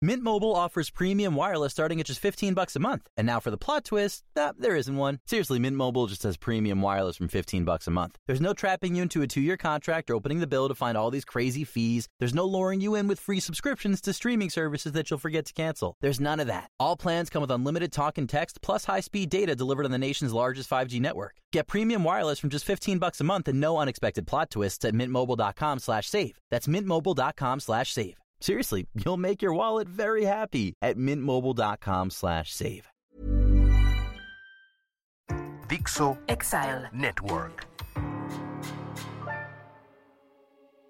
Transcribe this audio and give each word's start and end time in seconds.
Mint 0.00 0.22
Mobile 0.22 0.54
offers 0.54 0.90
premium 0.90 1.34
wireless 1.34 1.72
starting 1.72 1.98
at 1.98 2.06
just 2.06 2.20
15 2.20 2.54
bucks 2.54 2.76
a 2.76 2.78
month. 2.78 3.08
And 3.16 3.26
now 3.26 3.40
for 3.40 3.50
the 3.50 3.56
plot 3.56 3.84
twist, 3.84 4.22
nah, 4.36 4.52
there 4.56 4.76
isn't 4.76 4.94
one. 4.96 5.18
Seriously, 5.26 5.58
Mint 5.58 5.74
Mobile 5.74 6.06
just 6.06 6.22
has 6.22 6.36
premium 6.36 6.80
wireless 6.80 7.16
from 7.16 7.26
15 7.26 7.64
bucks 7.64 7.88
a 7.88 7.90
month. 7.90 8.14
There's 8.28 8.40
no 8.40 8.52
trapping 8.52 8.94
you 8.94 9.02
into 9.02 9.22
a 9.22 9.26
2-year 9.26 9.56
contract 9.56 10.08
or 10.08 10.14
opening 10.14 10.38
the 10.38 10.46
bill 10.46 10.68
to 10.68 10.74
find 10.76 10.96
all 10.96 11.10
these 11.10 11.24
crazy 11.24 11.64
fees. 11.64 12.06
There's 12.20 12.34
no 12.34 12.44
luring 12.44 12.80
you 12.80 12.94
in 12.94 13.08
with 13.08 13.18
free 13.18 13.40
subscriptions 13.40 14.00
to 14.02 14.12
streaming 14.12 14.50
services 14.50 14.92
that 14.92 15.10
you'll 15.10 15.18
forget 15.18 15.46
to 15.46 15.52
cancel. 15.52 15.96
There's 16.00 16.20
none 16.20 16.38
of 16.38 16.46
that. 16.46 16.70
All 16.78 16.96
plans 16.96 17.28
come 17.28 17.40
with 17.40 17.50
unlimited 17.50 17.90
talk 17.90 18.18
and 18.18 18.28
text 18.28 18.62
plus 18.62 18.84
high-speed 18.84 19.30
data 19.30 19.56
delivered 19.56 19.84
on 19.84 19.90
the 19.90 19.98
nation's 19.98 20.32
largest 20.32 20.70
5G 20.70 21.00
network. 21.00 21.34
Get 21.52 21.66
premium 21.66 22.04
wireless 22.04 22.38
from 22.38 22.50
just 22.50 22.64
15 22.66 23.00
bucks 23.00 23.20
a 23.20 23.24
month 23.24 23.48
and 23.48 23.58
no 23.58 23.78
unexpected 23.78 24.28
plot 24.28 24.50
twists 24.50 24.84
at 24.84 24.94
mintmobile.com/save. 24.94 26.38
That's 26.50 26.68
mintmobile.com/save. 26.68 28.27
Seriously, 28.40 28.86
you'll 28.94 29.16
make 29.16 29.42
your 29.42 29.52
wallet 29.52 29.88
very 29.88 30.24
happy 30.24 30.74
at 30.80 30.96
mintmobile.com 30.96 32.10
slash 32.10 32.52
save. 32.52 32.88
Dixo 35.68 36.16
Exile. 36.28 36.88
Network. 36.92 37.66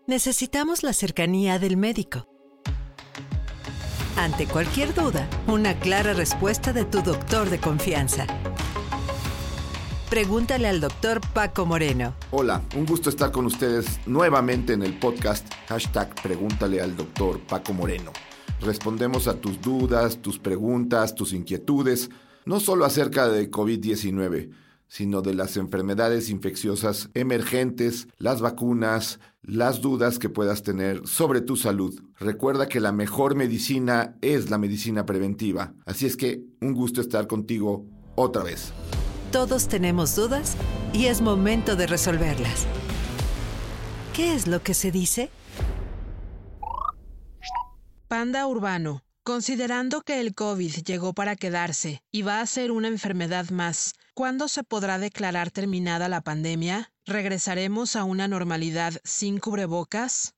Necesitamos 0.07 0.83
la 0.83 0.93
cercanía 0.93 1.59
del 1.59 1.77
médico. 1.77 2.27
Ante 4.17 4.47
cualquier 4.47 4.95
duda, 4.95 5.29
una 5.47 5.75
clara 5.79 6.13
respuesta 6.15 6.73
de 6.73 6.85
tu 6.85 7.03
doctor 7.03 7.51
de 7.51 7.59
confianza. 7.59 8.27
Pregúntale 10.11 10.69
al 10.69 10.81
doctor 10.81 11.21
Paco 11.35 11.67
Moreno. 11.67 12.15
Hola, 12.31 12.63
un 12.75 12.87
gusto 12.87 13.11
estar 13.11 13.31
con 13.31 13.45
ustedes 13.45 14.01
nuevamente 14.07 14.73
en 14.73 14.83
el 14.83 14.99
podcast 14.99 15.47
hashtag 15.69 16.15
Pregúntale 16.23 16.81
al 16.81 16.97
doctor 16.97 17.39
Paco 17.41 17.75
Moreno. 17.75 18.13
Respondemos 18.63 19.29
a 19.29 19.35
tus 19.35 19.61
dudas, 19.61 20.23
tus 20.23 20.39
preguntas, 20.39 21.15
tus 21.15 21.35
inquietudes, 21.35 22.09
no 22.47 22.59
solo 22.59 22.87
acerca 22.87 23.29
de 23.29 23.51
COVID-19, 23.51 24.51
sino 24.87 25.21
de 25.21 25.35
las 25.35 25.59
enfermedades 25.59 26.31
infecciosas 26.31 27.11
emergentes, 27.13 28.09
las 28.17 28.41
vacunas, 28.41 29.21
las 29.43 29.83
dudas 29.83 30.19
que 30.19 30.31
puedas 30.31 30.63
tener 30.63 31.07
sobre 31.07 31.43
tu 31.43 31.57
salud. 31.57 32.01
Recuerda 32.19 32.67
que 32.67 32.81
la 32.81 32.93
mejor 32.93 33.35
medicina 33.35 34.17
es 34.23 34.49
la 34.49 34.57
medicina 34.57 35.05
preventiva. 35.05 35.75
Así 35.85 36.07
es 36.07 36.17
que 36.17 36.43
un 36.63 36.73
gusto 36.73 37.03
estar 37.03 37.27
contigo 37.27 37.85
otra 38.17 38.43
vez. 38.43 38.73
Todos 39.33 39.69
tenemos 39.69 40.17
dudas 40.17 40.57
y 40.95 41.07
es 41.07 41.21
momento 41.21 41.77
de 41.77 41.87
resolverlas. 41.87 42.67
¿Qué 44.15 44.35
es 44.35 44.47
lo 44.47 44.63
que 44.63 44.73
se 44.73 44.91
dice? 44.91 45.29
Panda 48.09 48.47
Urbano. 48.47 49.03
Considerando 49.25 50.01
que 50.01 50.21
el 50.21 50.35
COVID 50.35 50.77
llegó 50.87 51.13
para 51.13 51.37
quedarse 51.37 52.03
y 52.11 52.23
va 52.23 52.41
a 52.41 52.47
ser 52.47 52.71
una 52.71 52.89
enfermedad 52.89 53.51
más, 53.51 53.93
¿cuándo 54.15 54.49
se 54.49 54.65
podrá 54.65 54.99
declarar 54.99 55.51
terminada 55.51 56.09
la 56.09 56.23
pandemia? 56.23 56.91
¿Regresaremos 57.05 57.97
a 57.97 58.05
una 58.05 58.29
normalidad 58.29 58.95
sin 59.05 59.39
cubrebocas? 59.39 60.35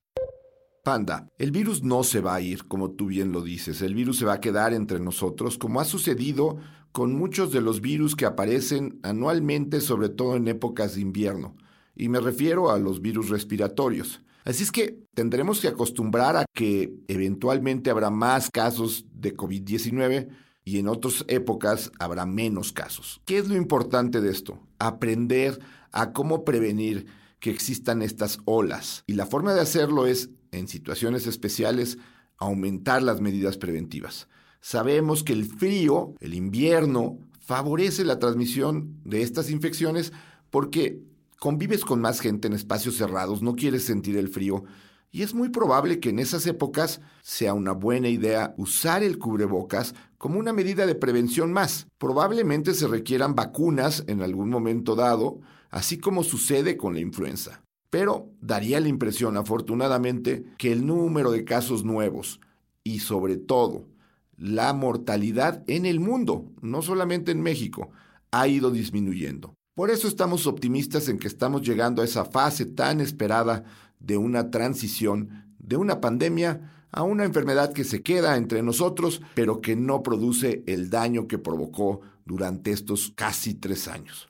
Panda, 0.83 1.29
el 1.39 1.53
virus 1.53 1.85
no 1.85 2.03
se 2.03 2.21
va 2.21 2.35
a 2.35 2.41
ir, 2.41 2.67
como 2.67 2.91
tú 2.91 3.07
bien 3.07 3.31
lo 3.31 3.43
dices. 3.43 3.83
El 3.83 3.95
virus 3.95 4.19
se 4.19 4.25
va 4.25 4.35
a 4.35 4.41
quedar 4.41 4.73
entre 4.73 4.99
nosotros, 4.99 5.59
como 5.59 5.81
ha 5.81 5.85
sucedido 5.85 6.59
con 6.93 7.15
muchos 7.15 7.53
de 7.53 7.61
los 7.61 7.81
virus 7.81 8.17
que 8.17 8.27
aparecen 8.27 8.99
anualmente, 9.03 9.81
sobre 9.81 10.09
todo 10.09 10.37
en 10.37 10.49
épocas 10.49 10.95
de 10.95 11.03
invierno. 11.03 11.57
Y 11.95 12.09
me 12.09 12.21
refiero 12.21 12.71
a 12.71 12.79
los 12.79 13.01
virus 13.01 13.29
respiratorios. 13.29 14.23
Así 14.45 14.63
es 14.63 14.73
que 14.73 15.05
tendremos 15.15 15.61
que 15.61 15.69
acostumbrar 15.69 16.37
a 16.37 16.47
que 16.55 16.95
eventualmente 17.09 17.91
habrá 17.91 18.11
más 18.11 18.51
casos 18.51 19.05
de 19.13 19.37
COVID-19 19.37 20.29
y 20.65 20.79
en 20.79 20.89
otras 20.89 21.25
épocas 21.29 21.93
habrá 21.99 22.27
menos 22.27 22.73
casos. 22.73 23.21
¿Qué 23.27 23.39
es 23.39 23.49
lo 23.49 23.57
importante 23.57 24.21
de 24.21 24.31
esto? 24.31 24.59
Aprender 24.79 25.59
a 25.93 26.13
cómo 26.13 26.45
prevenir 26.45 27.07
que 27.39 27.51
existan 27.51 28.03
estas 28.03 28.39
olas. 28.45 29.05
Y 29.07 29.15
la 29.15 29.27
forma 29.27 29.55
de 29.55 29.61
hacerlo 29.61 30.07
es, 30.07 30.31
en 30.53 30.69
situaciones 30.69 31.27
especiales, 31.27 31.99
aumentar 32.39 33.03
las 33.03 33.21
medidas 33.21 33.57
preventivas. 33.57 34.29
Sabemos 34.61 35.25
que 35.25 35.33
el 35.33 35.47
frío, 35.47 36.15
el 36.21 36.35
invierno, 36.35 37.19
favorece 37.41 38.05
la 38.05 38.19
transmisión 38.19 39.01
de 39.05 39.23
estas 39.23 39.51
infecciones 39.51 40.13
porque 40.51 41.01
convives 41.39 41.85
con 41.85 42.01
más 42.01 42.21
gente 42.21 42.49
en 42.49 42.55
espacios 42.55 42.97
cerrados, 42.97 43.43
no 43.43 43.57
quieres 43.57 43.85
sentir 43.85 44.17
el 44.17 44.29
frío 44.29 44.65
y 45.13 45.23
es 45.23 45.35
muy 45.35 45.49
probable 45.49 45.99
que 45.99 46.11
en 46.11 46.21
esas 46.21 46.47
épocas 46.47 47.01
sea 47.23 47.55
una 47.55 47.73
buena 47.73 48.09
idea 48.09 48.55
usar 48.57 49.03
el 49.03 49.19
cubrebocas 49.19 49.95
como 50.19 50.39
una 50.39 50.53
medida 50.53 50.87
de 50.87 50.95
prevención 50.95 51.53
más. 51.53 51.89
Probablemente 51.99 52.75
se 52.75 52.87
requieran 52.87 53.35
vacunas 53.35 54.05
en 54.07 54.23
algún 54.23 54.51
momento 54.51 54.95
dado, 54.95 55.41
así 55.71 55.99
como 55.99 56.23
sucede 56.23 56.77
con 56.77 56.95
la 56.95 57.01
influenza. 57.01 57.63
Pero 57.91 58.31
daría 58.41 58.79
la 58.79 58.87
impresión, 58.87 59.37
afortunadamente, 59.37 60.45
que 60.59 60.71
el 60.71 60.87
número 60.87 61.33
de 61.33 61.45
casos 61.45 61.85
nuevos 61.85 62.41
y 62.85 63.01
sobre 63.01 63.37
todo 63.37 63.87
la 64.41 64.73
mortalidad 64.73 65.63
en 65.67 65.85
el 65.85 66.01
mundo, 66.01 66.51
no 66.63 66.81
solamente 66.81 67.31
en 67.31 67.43
México, 67.43 67.91
ha 68.31 68.49
ido 68.49 68.71
disminuyendo. 68.71 69.55
Por 69.75 69.91
eso 69.91 70.09
estamos 70.09 70.47
optimistas 70.47 71.09
en 71.09 71.19
que 71.19 71.29
estamos 71.29 71.63
llegando 71.63 72.01
a 72.01 72.07
esa 72.07 72.25
fase 72.25 72.65
tan 72.65 73.01
esperada 73.01 73.65
de 73.99 74.17
una 74.17 74.51
transición 74.51 75.55
de 75.59 75.77
una 75.77 76.01
pandemia 76.01 76.87
a 76.91 77.03
una 77.03 77.25
enfermedad 77.25 77.73
que 77.73 77.85
se 77.85 78.03
queda 78.03 78.37
entre 78.37 78.63
nosotros, 78.63 79.21
pero 79.35 79.61
que 79.61 79.77
no 79.77 80.03
produce 80.03 80.65
el 80.67 80.91
daño 80.91 81.29
que 81.29 81.39
provocó 81.39 82.01
durante 82.25 82.73
estos 82.73 83.13
casi 83.15 83.55
tres 83.55 83.89
años. 83.89 84.29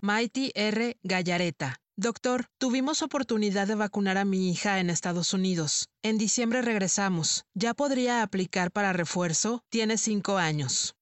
Mighty 0.00 0.52
R. 0.54 0.96
Gallareta. 1.02 1.83
Doctor, 1.96 2.46
tuvimos 2.58 3.02
oportunidad 3.02 3.68
de 3.68 3.76
vacunar 3.76 4.18
a 4.18 4.24
mi 4.24 4.50
hija 4.50 4.80
en 4.80 4.90
Estados 4.90 5.32
Unidos. 5.32 5.90
En 6.02 6.18
diciembre 6.18 6.60
regresamos. 6.60 7.44
¿Ya 7.54 7.72
podría 7.72 8.24
aplicar 8.24 8.72
para 8.72 8.92
refuerzo? 8.92 9.62
Tiene 9.68 9.96
cinco 9.96 10.36
años. 10.36 10.96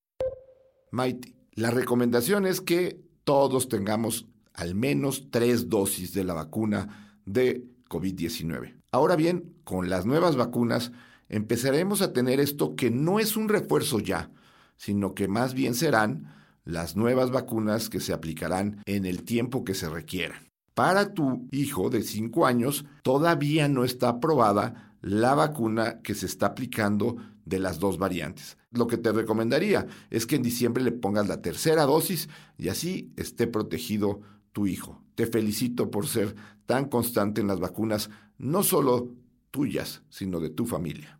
Mighty, 0.91 1.33
la 1.53 1.71
recomendación 1.71 2.45
es 2.45 2.61
que 2.61 3.01
todos 3.23 3.69
tengamos 3.69 4.27
al 4.53 4.75
menos 4.75 5.31
tres 5.31 5.67
dosis 5.67 6.13
de 6.13 6.25
la 6.25 6.35
vacuna 6.35 7.17
de 7.25 7.65
COVID-19. 7.89 8.79
Ahora 8.91 9.15
bien, 9.15 9.55
con 9.63 9.89
las 9.89 10.05
nuevas 10.05 10.35
vacunas 10.35 10.91
empezaremos 11.27 12.03
a 12.03 12.13
tener 12.13 12.39
esto 12.39 12.75
que 12.75 12.91
no 12.91 13.19
es 13.19 13.35
un 13.35 13.49
refuerzo 13.49 13.99
ya, 13.99 14.29
sino 14.77 15.15
que 15.15 15.27
más 15.27 15.55
bien 15.55 15.73
serán 15.73 16.35
las 16.65 16.95
nuevas 16.95 17.31
vacunas 17.31 17.89
que 17.89 17.99
se 17.99 18.13
aplicarán 18.13 18.83
en 18.85 19.07
el 19.07 19.23
tiempo 19.23 19.63
que 19.63 19.73
se 19.73 19.89
requiera. 19.89 20.52
Para 20.73 21.13
tu 21.13 21.47
hijo 21.51 21.89
de 21.89 22.01
5 22.01 22.45
años 22.45 22.85
todavía 23.03 23.67
no 23.67 23.83
está 23.83 24.09
aprobada 24.09 24.95
la 25.01 25.35
vacuna 25.35 26.01
que 26.01 26.15
se 26.15 26.25
está 26.25 26.47
aplicando 26.47 27.17
de 27.45 27.59
las 27.59 27.79
dos 27.79 27.97
variantes. 27.97 28.57
Lo 28.71 28.87
que 28.87 28.97
te 28.97 29.11
recomendaría 29.11 29.85
es 30.09 30.25
que 30.25 30.35
en 30.35 30.43
diciembre 30.43 30.83
le 30.83 30.91
pongas 30.91 31.27
la 31.27 31.41
tercera 31.41 31.83
dosis 31.83 32.29
y 32.57 32.69
así 32.69 33.13
esté 33.17 33.45
protegido 33.45 34.21
tu 34.51 34.65
hijo. 34.65 35.03
Te 35.15 35.27
felicito 35.27 35.91
por 35.91 36.07
ser 36.07 36.35
tan 36.65 36.85
constante 36.85 37.41
en 37.41 37.47
las 37.47 37.59
vacunas, 37.59 38.09
no 38.37 38.63
solo 38.63 39.11
tuyas, 39.51 40.01
sino 40.09 40.39
de 40.39 40.49
tu 40.49 40.65
familia. 40.65 41.19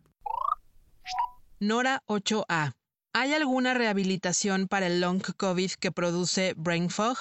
Nora 1.60 2.02
8A. 2.08 2.72
¿Hay 3.12 3.32
alguna 3.32 3.74
rehabilitación 3.74 4.66
para 4.66 4.88
el 4.88 5.00
long 5.00 5.22
COVID 5.36 5.70
que 5.78 5.92
produce 5.92 6.54
brain 6.56 6.90
fog? 6.90 7.16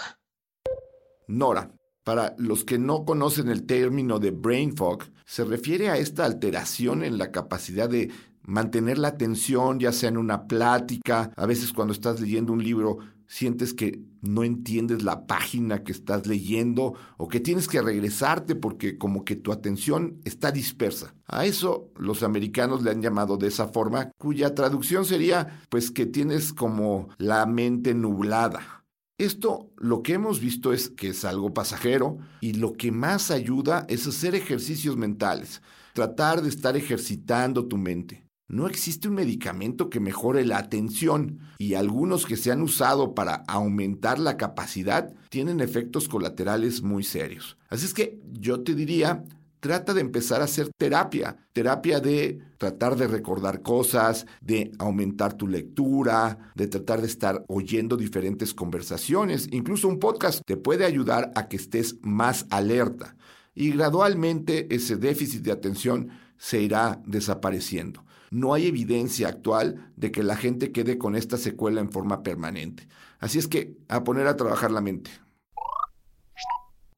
Nora, 1.28 1.72
para 2.03 2.36
los 2.38 2.64
que 2.64 2.78
no 2.78 3.06
conocen 3.06 3.50
el 3.50 3.66
término 3.66 4.19
de 4.19 4.31
brain 4.31 4.75
fog, 4.75 5.03
se 5.25 5.44
refiere 5.46 5.90
a 5.90 5.97
esta 5.97 6.25
alteración 6.25 7.03
en 7.03 7.18
la 7.18 7.31
capacidad 7.31 7.90
de 7.90 8.12
mantener 8.46 8.97
la 8.97 9.09
atención, 9.09 9.80
ya 9.80 9.92
sea 9.92 10.10
en 10.10 10.18
una 10.18 10.48
plática, 10.48 11.31
a 11.36 11.45
veces 11.45 11.72
cuando 11.72 11.94
estás 11.94 12.19
leyendo 12.19 12.54
un 12.54 12.63
libro 12.63 13.00
sientes 13.25 13.74
que 13.74 14.00
no 14.22 14.44
entiendes 14.44 15.01
la 15.01 15.25
página 15.25 15.83
que 15.83 15.92
estás 15.92 16.28
leyendo 16.28 16.94
o 17.18 17.28
que 17.28 17.39
tienes 17.39 17.68
que 17.68 17.81
regresarte 17.81 18.56
porque 18.56 18.98
como 18.98 19.25
que 19.25 19.36
tu 19.36 19.51
atención 19.51 20.19
está 20.24 20.51
dispersa. 20.51 21.16
A 21.25 21.45
eso 21.45 21.92
los 21.98 22.22
americanos 22.22 22.83
le 22.83 22.92
han 22.92 23.01
llamado 23.01 23.38
de 23.38 23.48
esa 23.48 23.69
forma, 23.69 24.12
cuya 24.19 24.54
traducción 24.54 25.04
sería 25.06 25.62
pues 25.69 25.89
que 25.89 26.06
tienes 26.06 26.54
como 26.54 27.10
la 27.18 27.45
mente 27.48 27.95
nublada. 27.95 28.82
Esto 29.19 29.71
lo 29.77 30.01
que 30.01 30.13
hemos 30.13 30.39
visto 30.39 30.74
es 30.74 30.89
que 30.89 31.10
es 31.10 31.24
algo 31.24 31.54
pasajero 31.54 32.18
y 32.42 32.54
lo 32.54 32.74
que 32.74 32.92
más 32.92 33.30
ayuda 33.30 33.86
es 33.88 34.07
hacer 34.07 34.33
ejercicios 34.33 34.98
mentales, 34.98 35.62
tratar 35.94 36.42
de 36.42 36.50
estar 36.50 36.75
ejercitando 36.75 37.68
tu 37.68 37.77
mente. 37.77 38.25
No 38.48 38.68
existe 38.68 39.07
un 39.07 39.13
medicamento 39.15 39.89
que 39.89 40.00
mejore 40.00 40.45
la 40.45 40.57
atención 40.57 41.39
y 41.60 41.75
algunos 41.75 42.25
que 42.25 42.38
se 42.38 42.51
han 42.51 42.62
usado 42.62 43.13
para 43.13 43.44
aumentar 43.48 44.18
la 44.18 44.36
capacidad 44.36 45.13
tienen 45.30 45.59
efectos 45.59 46.09
colaterales 46.09 46.81
muy 46.81 47.04
serios. 47.04 47.57
Así 47.69 47.86
es 47.86 47.94
que 47.94 48.19
yo 48.31 48.63
te 48.63 48.74
diría, 48.74 49.24
trata 49.63 49.94
de 49.94 50.01
empezar 50.01 50.42
a 50.42 50.44
hacer 50.44 50.69
terapia, 50.77 51.38
terapia 51.54 52.01
de 52.01 52.38
tratar 52.57 52.98
de 52.98 53.07
recordar 53.07 53.62
cosas, 53.62 54.25
de 54.42 54.74
aumentar 54.77 55.36
tu 55.36 55.48
lectura, 55.48 56.51
de 56.54 56.68
tratar 56.68 57.00
de 57.00 57.07
estar 57.07 57.45
oyendo 57.48 57.95
diferentes 57.95 58.54
conversaciones, 58.54 59.48
incluso 59.51 59.88
un 59.88 60.00
podcast 60.00 60.42
te 60.45 60.57
puede 60.57 60.83
ayudar 60.83 61.31
a 61.36 61.48
que 61.48 61.56
estés 61.56 61.95
más 62.01 62.45
alerta 62.50 63.15
y 63.56 63.71
gradualmente 63.71 64.68
ese 64.75 64.98
déficit 64.98 65.44
de 65.44 65.54
atención 65.54 66.09
se 66.38 66.62
irá 66.62 67.01
desapareciendo. 67.06 68.04
No 68.31 68.54
hay 68.54 68.68
evidencia 68.68 69.30
actual 69.30 69.94
de 69.95 70.12
que 70.12 70.24
la 70.24 70.36
gente 70.36 70.74
quede 70.74 70.98
con 70.98 71.16
esta 71.16 71.38
secuela 71.38 71.80
en 71.80 71.89
forma 71.89 72.21
permanente. 72.21 72.89
Así 73.18 73.39
es 73.39 73.48
que 73.48 73.77
a 73.88 74.04
poner 74.04 74.27
a 74.27 74.36
trabajar 74.36 74.71
la 74.71 74.81
mente. 74.81 75.09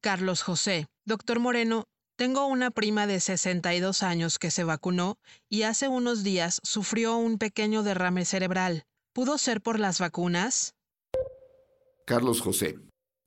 Carlos 0.00 0.42
José. 0.42 0.86
Doctor 1.04 1.38
Moreno, 1.38 1.84
tengo 2.16 2.46
una 2.46 2.70
prima 2.70 3.06
de 3.06 3.20
62 3.20 4.02
años 4.02 4.38
que 4.38 4.50
se 4.50 4.64
vacunó 4.64 5.18
y 5.50 5.62
hace 5.62 5.88
unos 5.88 6.24
días 6.24 6.60
sufrió 6.64 7.16
un 7.16 7.36
pequeño 7.36 7.82
derrame 7.82 8.24
cerebral. 8.24 8.84
¿Pudo 9.12 9.38
ser 9.38 9.60
por 9.60 9.78
las 9.78 10.00
vacunas? 10.00 10.74
Carlos 12.06 12.40
José. 12.40 12.78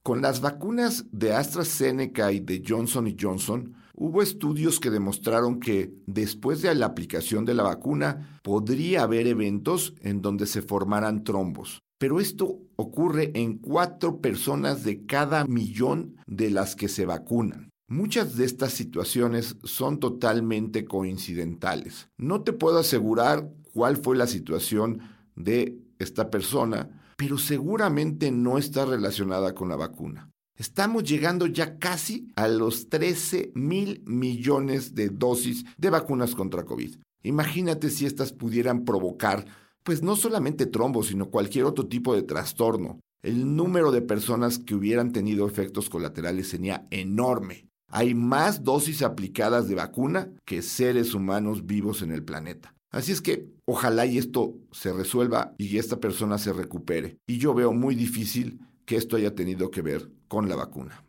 Con 0.03 0.21
las 0.21 0.41
vacunas 0.41 1.05
de 1.11 1.33
AstraZeneca 1.33 2.31
y 2.31 2.39
de 2.39 2.63
Johnson 2.65 3.15
Johnson, 3.19 3.75
hubo 3.93 4.23
estudios 4.23 4.79
que 4.79 4.89
demostraron 4.89 5.59
que 5.59 5.93
después 6.07 6.61
de 6.61 6.73
la 6.73 6.87
aplicación 6.87 7.45
de 7.45 7.53
la 7.53 7.63
vacuna 7.63 8.39
podría 8.43 9.03
haber 9.03 9.27
eventos 9.27 9.93
en 10.01 10.21
donde 10.21 10.47
se 10.47 10.61
formaran 10.61 11.23
trombos. 11.23 11.79
Pero 11.99 12.19
esto 12.19 12.59
ocurre 12.77 13.31
en 13.35 13.57
cuatro 13.57 14.21
personas 14.21 14.83
de 14.83 15.05
cada 15.05 15.45
millón 15.45 16.15
de 16.25 16.49
las 16.49 16.75
que 16.75 16.87
se 16.87 17.05
vacunan. 17.05 17.68
Muchas 17.89 18.37
de 18.37 18.45
estas 18.45 18.73
situaciones 18.73 19.57
son 19.63 19.99
totalmente 19.99 20.85
coincidentales. 20.85 22.07
No 22.17 22.43
te 22.43 22.53
puedo 22.53 22.77
asegurar 22.77 23.49
cuál 23.73 23.97
fue 23.97 24.15
la 24.15 24.27
situación 24.27 25.01
de 25.35 25.75
esta 25.97 26.29
persona, 26.29 27.01
pero 27.17 27.39
seguramente 27.39 28.29
no 28.29 28.59
está 28.59 28.85
relacionada 28.85 29.55
con 29.55 29.69
la 29.69 29.75
vacuna. 29.75 30.29
Estamos 30.55 31.03
llegando 31.03 31.47
ya 31.47 31.79
casi 31.79 32.27
a 32.35 32.47
los 32.47 32.89
13 32.89 33.53
mil 33.55 34.03
millones 34.05 34.93
de 34.93 35.09
dosis 35.09 35.65
de 35.77 35.89
vacunas 35.89 36.35
contra 36.35 36.65
COVID. 36.65 36.95
Imagínate 37.23 37.89
si 37.89 38.05
estas 38.05 38.33
pudieran 38.33 38.85
provocar, 38.85 39.47
pues 39.81 40.03
no 40.03 40.15
solamente 40.15 40.67
trombos, 40.67 41.07
sino 41.07 41.31
cualquier 41.31 41.65
otro 41.65 41.87
tipo 41.87 42.13
de 42.13 42.21
trastorno. 42.21 42.99
El 43.23 43.55
número 43.55 43.91
de 43.91 44.03
personas 44.03 44.59
que 44.59 44.75
hubieran 44.75 45.11
tenido 45.11 45.47
efectos 45.47 45.89
colaterales 45.89 46.49
sería 46.49 46.87
enorme. 46.91 47.68
Hay 47.89 48.13
más 48.13 48.63
dosis 48.63 49.01
aplicadas 49.01 49.67
de 49.67 49.75
vacuna 49.75 50.29
que 50.45 50.61
seres 50.61 51.13
humanos 51.13 51.65
vivos 51.65 52.01
en 52.01 52.11
el 52.11 52.23
planeta. 52.23 52.73
Así 52.91 53.11
es 53.11 53.21
que 53.21 53.47
ojalá 53.65 54.05
y 54.05 54.17
esto 54.17 54.55
se 54.71 54.93
resuelva 54.93 55.53
y 55.57 55.77
esta 55.77 55.99
persona 55.99 56.37
se 56.37 56.53
recupere. 56.53 57.17
Y 57.27 57.37
yo 57.37 57.53
veo 57.53 57.71
muy 57.71 57.95
difícil 57.95 58.59
que 58.85 58.95
esto 58.95 59.15
haya 59.15 59.35
tenido 59.35 59.69
que 59.69 59.81
ver 59.81 60.09
con 60.27 60.49
la 60.49 60.55
vacuna. 60.55 61.03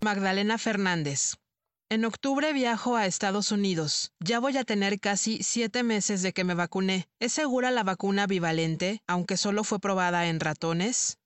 Magdalena 0.00 0.58
Fernández. 0.58 1.36
En 1.90 2.04
octubre 2.04 2.52
viajo 2.52 2.96
a 2.96 3.06
Estados 3.06 3.50
Unidos. 3.50 4.12
Ya 4.20 4.40
voy 4.40 4.58
a 4.58 4.64
tener 4.64 5.00
casi 5.00 5.42
siete 5.42 5.82
meses 5.82 6.22
de 6.22 6.32
que 6.34 6.44
me 6.44 6.54
vacuné. 6.54 7.08
¿Es 7.18 7.32
segura 7.32 7.70
la 7.70 7.82
vacuna 7.82 8.26
bivalente, 8.26 9.02
aunque 9.06 9.38
solo 9.38 9.64
fue 9.64 9.80
probada 9.80 10.26
en 10.26 10.38
ratones? 10.38 11.18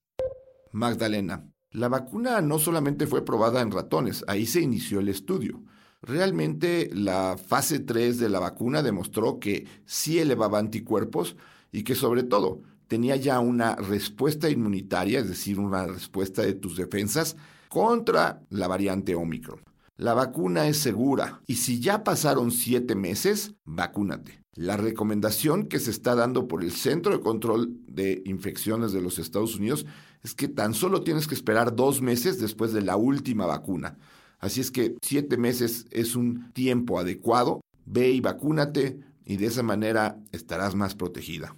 Magdalena, 0.71 1.52
la 1.73 1.89
vacuna 1.89 2.41
no 2.43 2.59
solamente 2.59 3.07
fue 3.07 3.25
probada 3.25 3.63
en 3.63 3.71
ratones, 3.71 4.25
ahí 4.29 4.47
se 4.47 4.61
inició 4.61 5.01
el 5.01 5.09
estudio. 5.09 5.63
Realmente 6.03 6.91
la 6.93 7.39
fase 7.39 7.79
3 7.79 8.19
de 8.19 8.29
la 8.29 8.41
vacuna 8.41 8.83
demostró 8.83 9.39
que 9.39 9.67
sí 9.87 10.19
elevaba 10.19 10.59
anticuerpos 10.59 11.37
y 11.71 11.85
que 11.85 11.95
sobre 11.95 12.25
todo 12.25 12.61
tenía 12.89 13.17
ya 13.17 13.41
una 13.41 13.77
respuesta 13.77 14.51
inmunitaria, 14.51 15.21
es 15.21 15.29
decir, 15.29 15.59
una 15.59 15.87
respuesta 15.87 16.43
de 16.43 16.53
tus 16.53 16.77
defensas 16.77 17.37
contra 17.69 18.43
la 18.51 18.69
variante 18.69 19.15
Omicron. 19.15 19.61
La 19.97 20.13
vacuna 20.13 20.69
es 20.69 20.79
segura 20.79 21.41
y 21.47 21.55
si 21.55 21.81
ya 21.81 22.05
pasaron 22.05 22.51
siete 22.51 22.95
meses, 22.95 23.55
vacúnate. 23.65 24.43
La 24.55 24.77
recomendación 24.77 25.69
que 25.69 25.79
se 25.79 25.91
está 25.91 26.15
dando 26.15 26.49
por 26.49 26.63
el 26.63 26.73
Centro 26.73 27.13
de 27.13 27.21
Control 27.21 27.75
de 27.87 28.21
Infecciones 28.27 28.93
de 28.93 29.01
los 29.01 29.19
Estados 29.19 29.57
Unidos 29.57 29.87
es 30.23 30.35
que 30.35 30.49
tan 30.49 30.75
solo 30.75 31.03
tienes 31.03 31.27
que 31.27 31.35
esperar 31.35 31.75
dos 31.75 32.01
meses 32.01 32.41
después 32.41 32.73
de 32.73 32.83
la 32.83 32.97
última 32.97 33.47
vacuna. 33.47 33.99
Así 34.39 34.61
es 34.61 34.71
que 34.71 34.97
siete 35.03 35.37
meses 35.37 35.87
es 35.91 36.17
un 36.17 36.53
tiempo 36.53 36.99
adecuado. 36.99 37.61
Ve 37.85 38.11
y 38.11 38.21
vacúnate 38.21 39.01
y 39.25 39.37
de 39.37 39.47
esa 39.47 39.63
manera 39.63 40.19
estarás 40.33 40.75
más 40.75 40.95
protegida. 40.95 41.57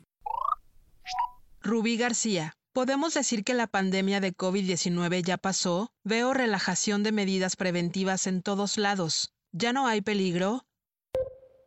Rubí 1.63 1.97
García. 1.97 2.53
¿Podemos 2.75 3.15
decir 3.15 3.45
que 3.45 3.55
la 3.55 3.69
pandemia 3.69 4.21
de 4.21 4.35
COVID-19 4.35 5.23
ya 5.23 5.39
pasó? 5.39 5.93
Veo 6.03 6.35
relajación 6.35 7.03
de 7.05 7.13
medidas 7.13 7.57
preventivas 7.57 8.27
en 8.27 8.43
todos 8.43 8.79
lados. 8.79 9.33
¿Ya 9.53 9.73
no 9.73 9.87
hay 9.87 10.01
peligro? 10.01 10.67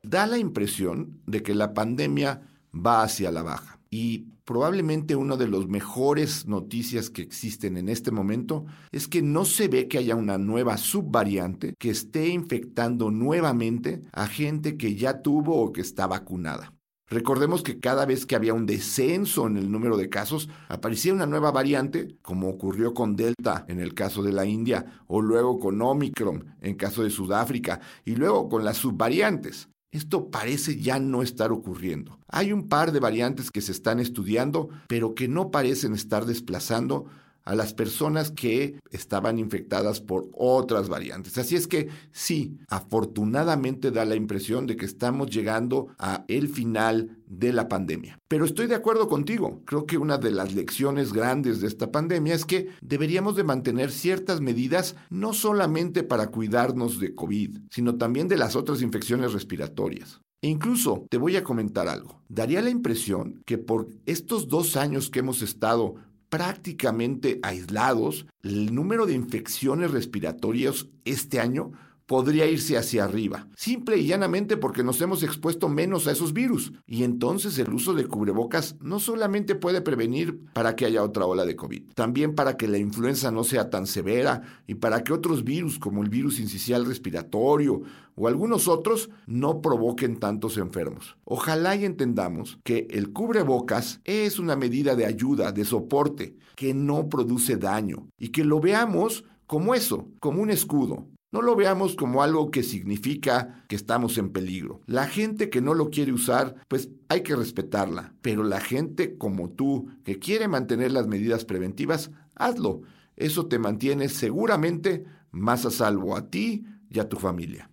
Da 0.03 0.27
la 0.27 0.37
impresión 0.37 1.21
de 1.25 1.41
que 1.41 1.55
la 1.55 1.73
pandemia 1.73 2.41
va 2.73 3.03
hacia 3.03 3.31
la 3.31 3.41
baja. 3.41 3.76
Y 3.89 4.25
probablemente 4.43 5.15
una 5.15 5.35
de 5.37 5.47
las 5.47 5.67
mejores 5.67 6.45
noticias 6.45 7.09
que 7.09 7.21
existen 7.21 7.77
en 7.77 7.89
este 7.89 8.11
momento 8.11 8.65
es 8.91 9.07
que 9.07 9.21
no 9.21 9.45
se 9.45 9.67
ve 9.67 9.87
que 9.87 9.97
haya 9.97 10.15
una 10.15 10.37
nueva 10.37 10.77
subvariante 10.77 11.73
que 11.77 11.89
esté 11.89 12.27
infectando 12.29 13.11
nuevamente 13.11 14.01
a 14.11 14.27
gente 14.27 14.77
que 14.77 14.95
ya 14.95 15.21
tuvo 15.21 15.61
o 15.61 15.71
que 15.71 15.81
está 15.81 16.07
vacunada. 16.07 16.73
Recordemos 17.09 17.63
que 17.63 17.79
cada 17.79 18.05
vez 18.05 18.25
que 18.25 18.35
había 18.35 18.53
un 18.53 18.65
descenso 18.65 19.47
en 19.47 19.55
el 19.55 19.71
número 19.71 19.95
de 19.95 20.09
casos, 20.09 20.49
aparecía 20.67 21.13
una 21.13 21.25
nueva 21.25 21.51
variante, 21.51 22.17
como 22.21 22.49
ocurrió 22.49 22.93
con 22.93 23.15
Delta 23.15 23.63
en 23.69 23.79
el 23.79 23.93
caso 23.93 24.23
de 24.23 24.33
la 24.33 24.45
India, 24.45 24.85
o 25.07 25.21
luego 25.21 25.57
con 25.57 25.81
Omicron 25.81 26.57
en 26.59 26.75
caso 26.75 27.03
de 27.03 27.09
Sudáfrica, 27.09 27.79
y 28.03 28.15
luego 28.15 28.49
con 28.49 28.65
las 28.65 28.77
subvariantes. 28.77 29.69
Esto 29.97 30.29
parece 30.29 30.79
ya 30.79 30.99
no 30.99 31.23
estar 31.23 31.51
ocurriendo. 31.51 32.19
Hay 32.27 32.53
un 32.53 32.67
par 32.67 32.91
de 32.91 32.99
variantes 32.99 33.49
que 33.49 33.61
se 33.61 33.71
están 33.71 33.99
estudiando, 33.99 34.69
pero 34.87 35.15
que 35.15 35.27
no 35.27 35.49
parecen 35.49 35.95
estar 35.95 36.27
desplazando 36.27 37.07
a 37.47 37.55
las 37.55 37.73
personas 37.73 38.29
que 38.29 38.77
estaban 38.91 39.39
infectadas 39.39 40.01
por 40.01 40.27
otras 40.33 40.89
variantes. 40.89 41.37
Así 41.37 41.55
es 41.55 41.65
que 41.65 41.87
sí, 42.11 42.57
afortunadamente 42.67 43.89
da 43.89 44.03
la 44.03 44.15
impresión 44.15 44.67
de 44.67 44.75
que 44.75 44.85
estamos 44.85 45.29
llegando 45.29 45.87
a 45.97 46.25
el 46.27 46.49
final 46.49 47.17
de 47.25 47.53
la 47.53 47.69
pandemia. 47.69 48.19
Pero 48.27 48.43
estoy 48.43 48.67
de 48.67 48.75
acuerdo 48.75 49.07
contigo. 49.07 49.61
Creo 49.63 49.85
que 49.85 49.97
una 49.97 50.17
de 50.17 50.31
las 50.31 50.53
lecciones 50.53 51.13
grandes 51.13 51.61
de 51.61 51.67
esta 51.67 51.89
pandemia 51.89 52.35
es 52.35 52.43
que 52.43 52.67
deberíamos 52.81 53.37
de 53.37 53.45
mantener 53.45 53.91
ciertas 53.91 54.41
medidas 54.41 54.97
no 55.09 55.31
solamente 55.31 56.03
para 56.03 56.27
cuidarnos 56.27 56.99
de 56.99 57.15
COVID, 57.15 57.59
sino 57.71 57.95
también 57.95 58.27
de 58.27 58.35
las 58.35 58.57
otras 58.57 58.81
infecciones 58.81 59.31
respiratorias. 59.31 60.19
E 60.41 60.49
incluso 60.49 61.07
te 61.09 61.17
voy 61.17 61.35
a 61.35 61.43
comentar 61.43 61.87
algo. 61.87 62.21
Daría 62.29 62.61
la 62.61 62.69
impresión 62.69 63.41
que 63.45 63.57
por 63.57 63.89
estos 64.05 64.47
dos 64.47 64.75
años 64.75 65.09
que 65.09 65.19
hemos 65.19 65.41
estado 65.41 65.95
prácticamente 66.29 67.39
aislados, 67.43 68.27
el 68.43 68.73
número 68.73 69.05
de 69.05 69.13
infecciones 69.13 69.91
respiratorias 69.91 70.87
este 71.05 71.39
año 71.39 71.71
podría 72.07 72.47
irse 72.47 72.77
hacia 72.77 73.03
arriba, 73.03 73.47
simple 73.55 73.97
y 73.97 74.07
llanamente 74.07 74.57
porque 74.57 74.81
nos 74.83 74.99
hemos 75.01 75.23
expuesto 75.23 75.69
menos 75.69 76.07
a 76.07 76.13
esos 76.13 76.33
virus. 76.33 76.73
Y 76.87 77.03
entonces 77.03 77.59
el 77.59 77.71
uso 77.73 77.93
de 77.93 78.07
cubrebocas 78.07 78.75
no 78.81 78.99
solamente 78.99 79.55
puede 79.55 79.81
prevenir 79.81 80.39
para 80.53 80.75
que 80.75 80.85
haya 80.85 81.03
otra 81.03 81.25
ola 81.25 81.45
de 81.45 81.57
COVID, 81.57 81.83
también 81.93 82.33
para 82.33 82.57
que 82.57 82.67
la 82.67 82.77
influenza 82.77 83.29
no 83.29 83.43
sea 83.43 83.69
tan 83.69 83.85
severa 83.85 84.41
y 84.65 84.75
para 84.75 85.03
que 85.03 85.13
otros 85.13 85.43
virus 85.43 85.77
como 85.77 86.01
el 86.01 86.09
virus 86.09 86.39
incisional 86.39 86.85
respiratorio 86.85 87.81
o 88.15 88.27
algunos 88.27 88.67
otros 88.67 89.09
no 89.27 89.61
provoquen 89.61 90.17
tantos 90.17 90.57
enfermos. 90.57 91.17
Ojalá 91.25 91.75
y 91.75 91.83
entendamos 91.83 92.57
que 92.63 92.87
el 92.89 93.11
cubrebocas 93.11 93.99
es 94.05 94.39
una 94.39 94.55
medida 94.55 94.95
de 94.95 95.05
ayuda, 95.05 95.51
de 95.51 95.65
soporte, 95.65 96.35
que 96.55 96.73
no 96.73 97.09
produce 97.09 97.57
daño 97.57 98.07
y 98.17 98.29
que 98.29 98.43
lo 98.43 98.59
veamos 98.59 99.25
como 99.45 99.75
eso, 99.75 100.07
como 100.19 100.41
un 100.41 100.49
escudo, 100.49 101.07
no 101.31 101.41
lo 101.41 101.55
veamos 101.55 101.95
como 101.95 102.23
algo 102.23 102.51
que 102.51 102.63
significa 102.63 103.65
que 103.67 103.75
estamos 103.75 104.17
en 104.17 104.31
peligro. 104.31 104.81
La 104.85 105.07
gente 105.07 105.49
que 105.49 105.61
no 105.61 105.73
lo 105.73 105.89
quiere 105.89 106.13
usar, 106.13 106.55
pues 106.69 106.89
hay 107.09 107.21
que 107.21 107.35
respetarla. 107.35 108.13
Pero 108.21 108.43
la 108.43 108.61
gente 108.61 109.17
como 109.17 109.49
tú, 109.49 109.91
que 110.05 110.19
quiere 110.19 110.47
mantener 110.47 110.91
las 110.91 111.07
medidas 111.07 111.43
preventivas, 111.43 112.11
hazlo. 112.35 112.81
Eso 113.17 113.47
te 113.47 113.59
mantiene 113.59 114.07
seguramente 114.07 115.05
más 115.31 115.65
a 115.65 115.71
salvo 115.71 116.15
a 116.15 116.29
ti 116.29 116.65
y 116.89 116.99
a 116.99 117.09
tu 117.09 117.17
familia. 117.17 117.69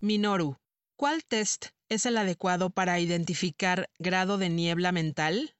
Minoru, 0.00 0.56
¿cuál 0.96 1.24
test 1.24 1.68
es 1.88 2.04
el 2.04 2.18
adecuado 2.18 2.68
para 2.68 3.00
identificar 3.00 3.88
grado 3.98 4.36
de 4.36 4.50
niebla 4.50 4.92
mental? 4.92 5.54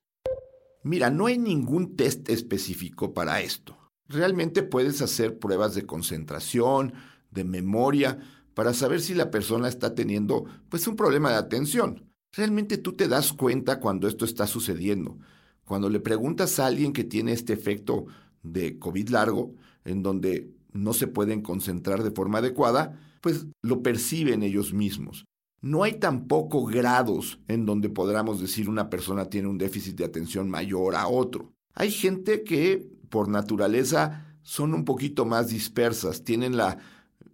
Mira, 0.83 1.11
no 1.11 1.27
hay 1.27 1.39
ningún 1.39 1.97
test 1.97 2.29
específico 2.29 3.15
para 3.15 3.41
esto. 3.41 3.78
Realmente 4.09 4.63
puedes 4.63 5.03
hacer 5.03 5.39
pruebas 5.39 5.75
de 5.75 5.85
concentración, 5.85 6.95
de 7.31 7.45
memoria, 7.45 8.19
para 8.55 8.75
saber 8.75 9.01
si 9.01 9.15
la 9.15 9.31
persona 9.31 9.69
está 9.69 9.95
teniendo 9.95 10.47
pues 10.69 10.87
un 10.89 10.97
problema 10.97 11.31
de 11.31 11.37
atención. 11.37 12.11
Realmente 12.33 12.79
tú 12.79 12.95
te 12.95 13.09
das 13.09 13.33
cuenta 13.33 13.81
cuando 13.81 14.09
esto 14.09 14.25
está 14.25 14.47
sucediendo. 14.47 15.19
Cuando 15.65 15.91
le 15.91 16.01
preguntas 16.01 16.59
a 16.59 16.67
alguien 16.67 16.93
que 16.93 17.05
tiene 17.05 17.33
este 17.33 17.53
efecto 17.53 18.07
de 18.43 18.79
COVID 18.79 19.11
largo, 19.11 19.55
en 19.85 20.03
donde 20.03 20.51
no 20.73 20.93
se 20.93 21.07
pueden 21.07 21.43
concentrar 21.43 22.03
de 22.03 22.11
forma 22.11 22.39
adecuada, 22.39 22.99
pues 23.21 23.47
lo 23.63 23.83
perciben 23.83 24.43
ellos 24.43 24.73
mismos. 24.73 25.25
No 25.61 25.83
hay 25.83 25.95
tampoco 25.95 26.65
grados 26.65 27.41
en 27.49 27.67
donde 27.67 27.89
podamos 27.89 28.41
decir 28.41 28.69
una 28.69 28.89
persona 28.89 29.27
tiene 29.27 29.49
un 29.49 29.59
déficit 29.59 29.97
de 29.97 30.05
atención 30.05 30.49
mayor 30.49 30.95
a 30.95 31.09
otro. 31.09 31.53
Hay 31.75 31.91
gente 31.91 32.45
que 32.45 32.89
por 33.11 33.29
naturaleza 33.29 34.37
son 34.43 34.75
un 34.75 34.85
poquito 34.85 35.25
más 35.25 35.49
dispersas, 35.49 36.25
tienen 36.25 36.57
la 36.57 36.79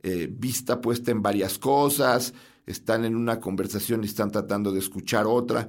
eh, 0.03 0.29
vista 0.31 0.81
puesta 0.81 1.11
en 1.11 1.23
varias 1.23 1.59
cosas, 1.59 2.35
están 2.67 3.05
en 3.05 3.15
una 3.17 3.41
conversación 3.41 4.03
y 4.03 4.07
están 4.07 4.31
tratando 4.31 4.73
de 4.73 4.81
escuchar 4.81 5.27
otra, 5.27 5.69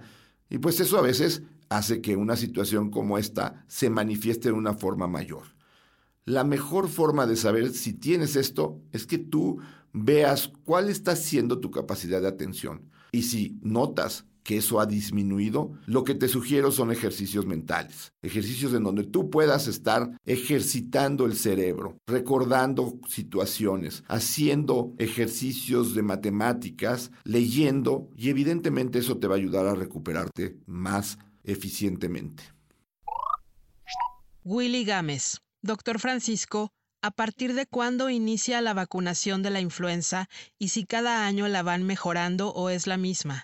y 0.49 0.57
pues 0.57 0.79
eso 0.79 0.97
a 0.97 1.01
veces 1.01 1.43
hace 1.69 2.01
que 2.01 2.15
una 2.15 2.35
situación 2.35 2.89
como 2.89 3.17
esta 3.17 3.65
se 3.67 3.89
manifieste 3.89 4.49
de 4.49 4.55
una 4.55 4.73
forma 4.73 5.07
mayor. 5.07 5.43
La 6.25 6.43
mejor 6.43 6.89
forma 6.89 7.27
de 7.27 7.35
saber 7.35 7.71
si 7.71 7.93
tienes 7.93 8.35
esto 8.35 8.81
es 8.91 9.05
que 9.05 9.17
tú 9.17 9.59
veas 9.93 10.51
cuál 10.63 10.89
está 10.89 11.15
siendo 11.15 11.59
tu 11.59 11.69
capacidad 11.71 12.21
de 12.21 12.27
atención. 12.27 12.89
Y 13.11 13.23
si 13.23 13.59
notas 13.61 14.25
que 14.45 14.57
eso 14.57 14.79
ha 14.79 14.85
disminuido, 14.85 15.73
lo 15.87 16.03
que 16.03 16.13
te 16.13 16.27
sugiero 16.27 16.71
son 16.71 16.91
ejercicios 16.91 17.47
mentales, 17.47 18.13
ejercicios 18.21 18.75
en 18.75 18.83
donde 18.83 19.03
tú 19.03 19.31
puedas 19.31 19.67
estar 19.67 20.11
ejercitando 20.23 21.25
el 21.25 21.35
cerebro, 21.35 21.97
recordando 22.05 22.99
situaciones, 23.09 24.03
haciendo 24.07 24.93
ejercicios 24.99 25.95
de 25.95 26.03
matemáticas, 26.03 27.09
leyendo, 27.23 28.07
y 28.15 28.29
evidentemente 28.29 28.99
eso 28.99 29.17
te 29.17 29.25
va 29.25 29.33
a 29.33 29.39
ayudar 29.39 29.65
a 29.65 29.73
recuperarte 29.73 30.59
más 30.67 31.17
eficientemente. 31.43 32.43
Willy 34.43 34.85
Gámez, 34.85 35.41
doctor 35.63 35.99
Francisco, 35.99 36.69
¿a 37.01 37.09
partir 37.09 37.55
de 37.55 37.65
cuándo 37.65 38.11
inicia 38.11 38.61
la 38.61 38.75
vacunación 38.75 39.41
de 39.41 39.49
la 39.49 39.59
influenza 39.59 40.29
y 40.59 40.67
si 40.67 40.85
cada 40.85 41.25
año 41.25 41.47
la 41.47 41.63
van 41.63 41.81
mejorando 41.81 42.49
o 42.49 42.69
es 42.69 42.85
la 42.85 42.97
misma? 42.97 43.43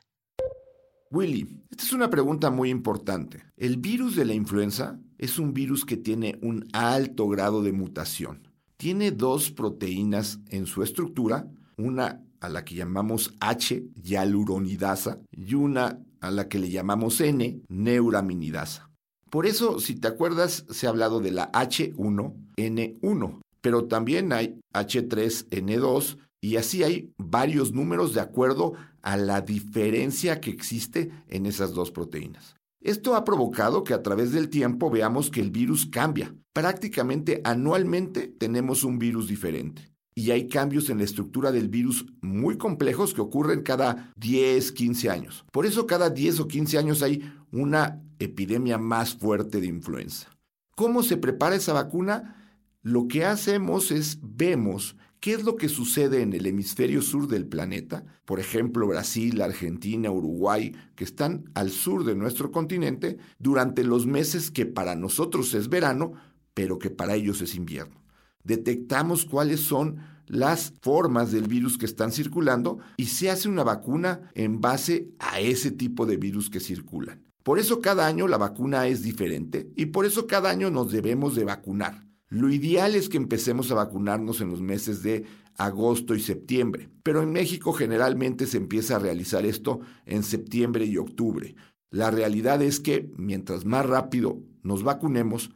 Willy, 1.12 1.60
esta 1.70 1.84
es 1.84 1.92
una 1.92 2.10
pregunta 2.10 2.50
muy 2.52 2.70
importante. 2.70 3.44
El 3.58 3.76
virus 3.78 4.16
de 4.16 4.24
la 4.24 4.34
influenza 4.34 4.98
es 5.18 5.40
un 5.40 5.54
virus 5.54 5.84
que 5.84 5.98
tiene 5.98 6.40
un 6.42 6.70
alto 6.72 7.28
grado 7.28 7.62
de 7.62 7.74
mutación. 7.74 8.48
Tiene 8.78 9.12
dos 9.12 9.52
proteínas 9.52 10.40
en 10.48 10.66
su 10.66 10.84
estructura, 10.84 11.52
una 11.78 12.24
a 12.40 12.48
la 12.48 12.64
que 12.64 12.76
llamamos 12.76 13.36
H, 13.42 13.84
hialuronidasa, 14.02 15.20
y 15.32 15.54
una 15.54 16.00
a 16.22 16.32
la 16.32 16.48
que 16.48 16.60
le 16.60 16.70
llamamos 16.70 17.20
N, 17.20 17.62
neuraminidasa. 17.68 18.90
Por 19.30 19.46
eso, 19.46 19.80
si 19.80 19.96
te 19.96 20.08
acuerdas, 20.08 20.66
se 20.70 20.88
ha 20.88 20.92
hablado 20.92 21.20
de 21.20 21.32
la 21.32 21.52
H1N1, 21.52 23.42
pero 23.60 23.86
también 23.86 24.32
hay 24.32 24.62
H3N2 24.74 26.18
y 26.40 26.56
así 26.56 26.84
hay 26.84 27.14
varios 27.18 27.74
números 27.74 28.14
de 28.14 28.22
acuerdo 28.22 28.74
a 29.02 29.18
la 29.18 29.42
diferencia 29.42 30.40
que 30.40 30.52
existe 30.52 31.12
en 31.28 31.46
esas 31.46 31.74
dos 31.74 31.92
proteínas. 31.92 32.56
Esto 32.82 33.16
ha 33.16 33.24
provocado 33.24 33.84
que 33.84 33.94
a 33.94 34.02
través 34.02 34.32
del 34.32 34.50
tiempo 34.50 34.90
veamos 34.90 35.30
que 35.30 35.40
el 35.40 35.52
virus 35.52 35.86
cambia. 35.86 36.34
Prácticamente 36.52 37.40
anualmente 37.44 38.28
tenemos 38.28 38.84
un 38.84 38.98
virus 38.98 39.28
diferente. 39.28 39.92
Y 40.16 40.32
hay 40.32 40.48
cambios 40.48 40.90
en 40.90 40.98
la 40.98 41.04
estructura 41.04 41.52
del 41.52 41.70
virus 41.70 42.06
muy 42.22 42.58
complejos 42.58 43.14
que 43.14 43.22
ocurren 43.22 43.62
cada 43.62 44.12
10, 44.18 44.72
15 44.72 45.10
años. 45.10 45.46
Por 45.52 45.66
eso 45.66 45.86
cada 45.86 46.10
10 46.10 46.42
o 46.42 46.48
15 46.48 46.78
años 46.80 47.04
hay 47.04 47.24
una 47.52 48.02
epidemia 48.20 48.78
más 48.78 49.16
fuerte 49.16 49.62
de 49.62 49.68
influenza. 49.68 50.28
¿Cómo 50.76 51.04
se 51.04 51.18
prepara 51.18 51.56
esa 51.56 51.74
vacuna? 51.74 52.58
Lo 52.82 53.08
que 53.08 53.26
hacemos 53.26 53.92
es 53.92 54.18
vemos 54.22 54.96
¿Qué 55.22 55.34
es 55.34 55.44
lo 55.44 55.56
que 55.56 55.70
sucede 55.70 56.24
en 56.24 56.34
el 56.34 56.48
hemisferio 56.48 57.04
sur 57.04 57.28
del 57.28 57.46
planeta? 57.46 58.04
Por 58.26 58.40
ejemplo, 58.40 58.88
Brasil, 58.88 59.40
Argentina, 59.44 60.10
Uruguay, 60.10 60.76
que 60.96 61.04
están 61.04 61.52
al 61.54 61.70
sur 61.70 62.06
de 62.06 62.16
nuestro 62.16 62.52
continente, 62.52 63.20
durante 63.38 63.84
los 63.84 64.08
meses 64.08 64.50
que 64.50 64.66
para 64.66 64.96
nosotros 64.96 65.54
es 65.54 65.70
verano, 65.70 66.14
pero 66.56 66.80
que 66.80 66.90
para 66.90 67.14
ellos 67.14 67.40
es 67.44 67.54
invierno. 67.54 68.02
Detectamos 68.44 69.26
cuáles 69.26 69.60
son 69.60 69.98
las 70.26 70.74
formas 70.82 71.32
del 71.32 71.48
virus 71.48 71.78
que 71.78 71.86
están 71.86 72.12
circulando 72.12 72.80
y 72.98 73.06
se 73.06 73.30
hace 73.30 73.48
una 73.48 73.64
vacuna 73.64 74.32
en 74.34 74.60
base 74.60 75.12
a 75.20 75.40
ese 75.40 75.70
tipo 75.70 76.08
de 76.08 76.18
virus 76.18 76.50
que 76.50 76.60
circulan. 76.60 77.22
Por 77.44 77.60
eso 77.60 77.80
cada 77.80 78.08
año 78.08 78.28
la 78.28 78.38
vacuna 78.38 78.88
es 78.88 79.04
diferente 79.04 79.70
y 79.76 79.88
por 79.88 80.08
eso 80.08 80.26
cada 80.26 80.50
año 80.50 80.72
nos 80.72 80.92
debemos 80.92 81.36
de 81.36 81.44
vacunar. 81.44 82.11
Lo 82.32 82.50
ideal 82.50 82.96
es 82.96 83.10
que 83.10 83.18
empecemos 83.18 83.72
a 83.72 83.76
vacunarnos 83.76 84.40
en 84.40 84.50
los 84.50 84.62
meses 84.62 85.04
de 85.04 85.26
agosto 85.58 86.16
y 86.16 86.22
septiembre, 86.22 86.90
pero 87.04 87.22
en 87.22 87.34
México 87.34 87.74
generalmente 87.74 88.48
se 88.48 88.56
empieza 88.56 88.96
a 88.96 89.00
realizar 89.00 89.46
esto 89.46 89.82
en 90.06 90.24
septiembre 90.24 90.86
y 90.86 90.96
octubre. 90.96 91.56
La 91.90 92.10
realidad 92.10 92.62
es 92.62 92.80
que 92.80 93.12
mientras 93.18 93.66
más 93.66 93.86
rápido 93.86 94.40
nos 94.64 94.82
vacunemos, 94.82 95.52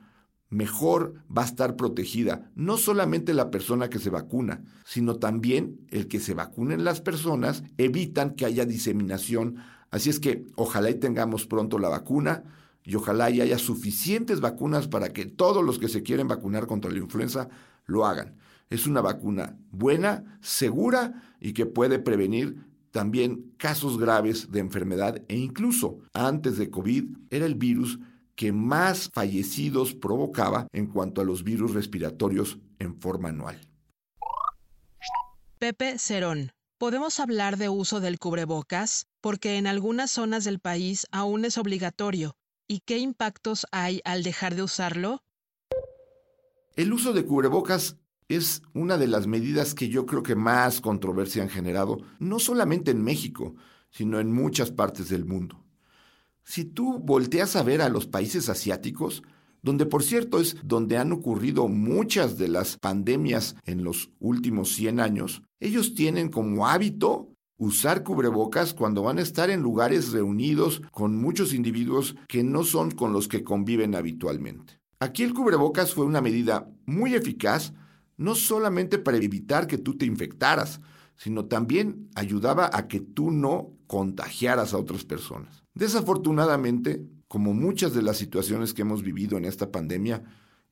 mejor 0.49 1.13
va 1.35 1.43
a 1.43 1.45
estar 1.45 1.77
protegida 1.77 2.51
no 2.55 2.75
solamente 2.75 3.33
la 3.33 3.51
persona 3.51 3.89
que 3.89 3.99
se 3.99 4.09
vacuna, 4.09 4.65
sino 4.83 5.15
también 5.15 5.79
el 5.91 6.09
que 6.09 6.19
se 6.19 6.33
vacunen 6.33 6.83
las 6.83 6.99
personas 6.99 7.63
evitan 7.77 8.31
que 8.31 8.43
haya 8.43 8.65
diseminación. 8.65 9.59
Así 9.91 10.09
es 10.09 10.19
que 10.19 10.43
ojalá 10.55 10.89
y 10.89 10.95
tengamos 10.95 11.47
pronto 11.47 11.79
la 11.79 11.87
vacuna 11.87 12.43
y 12.85 12.95
ojalá 12.95 13.29
y 13.29 13.41
haya 13.41 13.57
suficientes 13.57 14.39
vacunas 14.39 14.87
para 14.87 15.09
que 15.09 15.25
todos 15.25 15.63
los 15.63 15.79
que 15.79 15.89
se 15.89 16.03
quieren 16.03 16.27
vacunar 16.27 16.67
contra 16.67 16.91
la 16.91 16.99
influenza 16.99 17.49
lo 17.85 18.05
hagan. 18.05 18.37
Es 18.69 18.87
una 18.87 19.01
vacuna 19.01 19.57
buena, 19.71 20.39
segura 20.41 21.21
y 21.39 21.53
que 21.53 21.65
puede 21.65 21.99
prevenir 21.99 22.63
también 22.91 23.53
casos 23.57 23.97
graves 23.97 24.51
de 24.51 24.59
enfermedad 24.59 25.21
e 25.27 25.35
incluso 25.35 25.99
antes 26.13 26.57
de 26.57 26.69
COVID 26.69 27.17
era 27.29 27.45
el 27.45 27.55
virus 27.55 27.99
que 28.35 28.51
más 28.51 29.09
fallecidos 29.13 29.93
provocaba 29.93 30.67
en 30.71 30.87
cuanto 30.87 31.21
a 31.21 31.25
los 31.25 31.43
virus 31.43 31.73
respiratorios 31.73 32.59
en 32.79 32.99
forma 32.99 33.29
anual. 33.29 33.59
Pepe 35.59 35.97
Cerón. 35.97 36.51
¿Podemos 36.77 37.21
hablar 37.21 37.57
de 37.57 37.69
uso 37.69 38.01
del 38.01 38.19
cubrebocas? 38.19 39.07
Porque 39.21 39.57
en 39.57 39.65
algunas 39.65 40.11
zonas 40.11 40.43
del 40.43 40.59
país 40.59 41.07
aún 41.11 41.45
es 41.45 41.57
obligatorio, 41.57 42.35
¿Y 42.67 42.79
qué 42.79 42.97
impactos 42.97 43.67
hay 43.71 44.01
al 44.05 44.23
dejar 44.23 44.55
de 44.55 44.63
usarlo? 44.63 45.23
El 46.75 46.93
uso 46.93 47.13
de 47.13 47.23
cubrebocas 47.23 47.97
es 48.27 48.63
una 48.73 48.97
de 48.97 49.07
las 49.07 49.27
medidas 49.27 49.75
que 49.75 49.87
yo 49.87 50.07
creo 50.07 50.23
que 50.23 50.35
más 50.35 50.81
controversia 50.81 51.43
han 51.43 51.49
generado, 51.49 51.99
no 52.17 52.39
solamente 52.39 52.89
en 52.89 53.03
México, 53.03 53.55
sino 53.91 54.19
en 54.19 54.31
muchas 54.31 54.71
partes 54.71 55.09
del 55.09 55.25
mundo. 55.25 55.63
Si 56.43 56.65
tú 56.65 56.97
volteas 56.99 57.55
a 57.55 57.61
ver 57.61 57.81
a 57.81 57.89
los 57.89 58.07
países 58.07 58.49
asiáticos, 58.49 59.21
donde 59.61 59.85
por 59.85 60.01
cierto 60.03 60.39
es 60.39 60.57
donde 60.63 60.97
han 60.97 61.11
ocurrido 61.11 61.67
muchas 61.67 62.37
de 62.39 62.47
las 62.47 62.77
pandemias 62.77 63.55
en 63.65 63.83
los 63.83 64.09
últimos 64.19 64.73
100 64.73 64.99
años, 64.99 65.43
ellos 65.59 65.93
tienen 65.93 66.29
como 66.29 66.67
hábito 66.67 67.34
usar 67.57 68.03
cubrebocas 68.03 68.73
cuando 68.73 69.03
van 69.03 69.17
a 69.17 69.21
estar 69.21 69.49
en 69.49 69.61
lugares 69.61 70.11
reunidos 70.11 70.81
con 70.91 71.15
muchos 71.15 71.53
individuos 71.53 72.15
que 72.27 72.43
no 72.43 72.63
son 72.63 72.91
con 72.91 73.13
los 73.13 73.27
que 73.27 73.43
conviven 73.43 73.95
habitualmente. 73.95 74.79
Aquí 74.99 75.23
el 75.23 75.33
cubrebocas 75.33 75.93
fue 75.93 76.05
una 76.05 76.21
medida 76.21 76.69
muy 76.85 77.15
eficaz, 77.15 77.73
no 78.17 78.35
solamente 78.35 78.97
para 78.97 79.17
evitar 79.17 79.67
que 79.67 79.77
tú 79.77 79.97
te 79.97 80.05
infectaras, 80.05 80.81
sino 81.17 81.45
también 81.45 82.09
ayudaba 82.15 82.69
a 82.73 82.87
que 82.87 82.99
tú 82.99 83.31
no 83.31 83.71
contagiaras 83.87 84.73
a 84.73 84.77
otras 84.77 85.05
personas. 85.05 85.63
Desafortunadamente, 85.73 87.05
como 87.27 87.53
muchas 87.53 87.93
de 87.93 88.01
las 88.01 88.17
situaciones 88.17 88.73
que 88.73 88.83
hemos 88.83 89.03
vivido 89.03 89.37
en 89.37 89.45
esta 89.45 89.71
pandemia, 89.71 90.23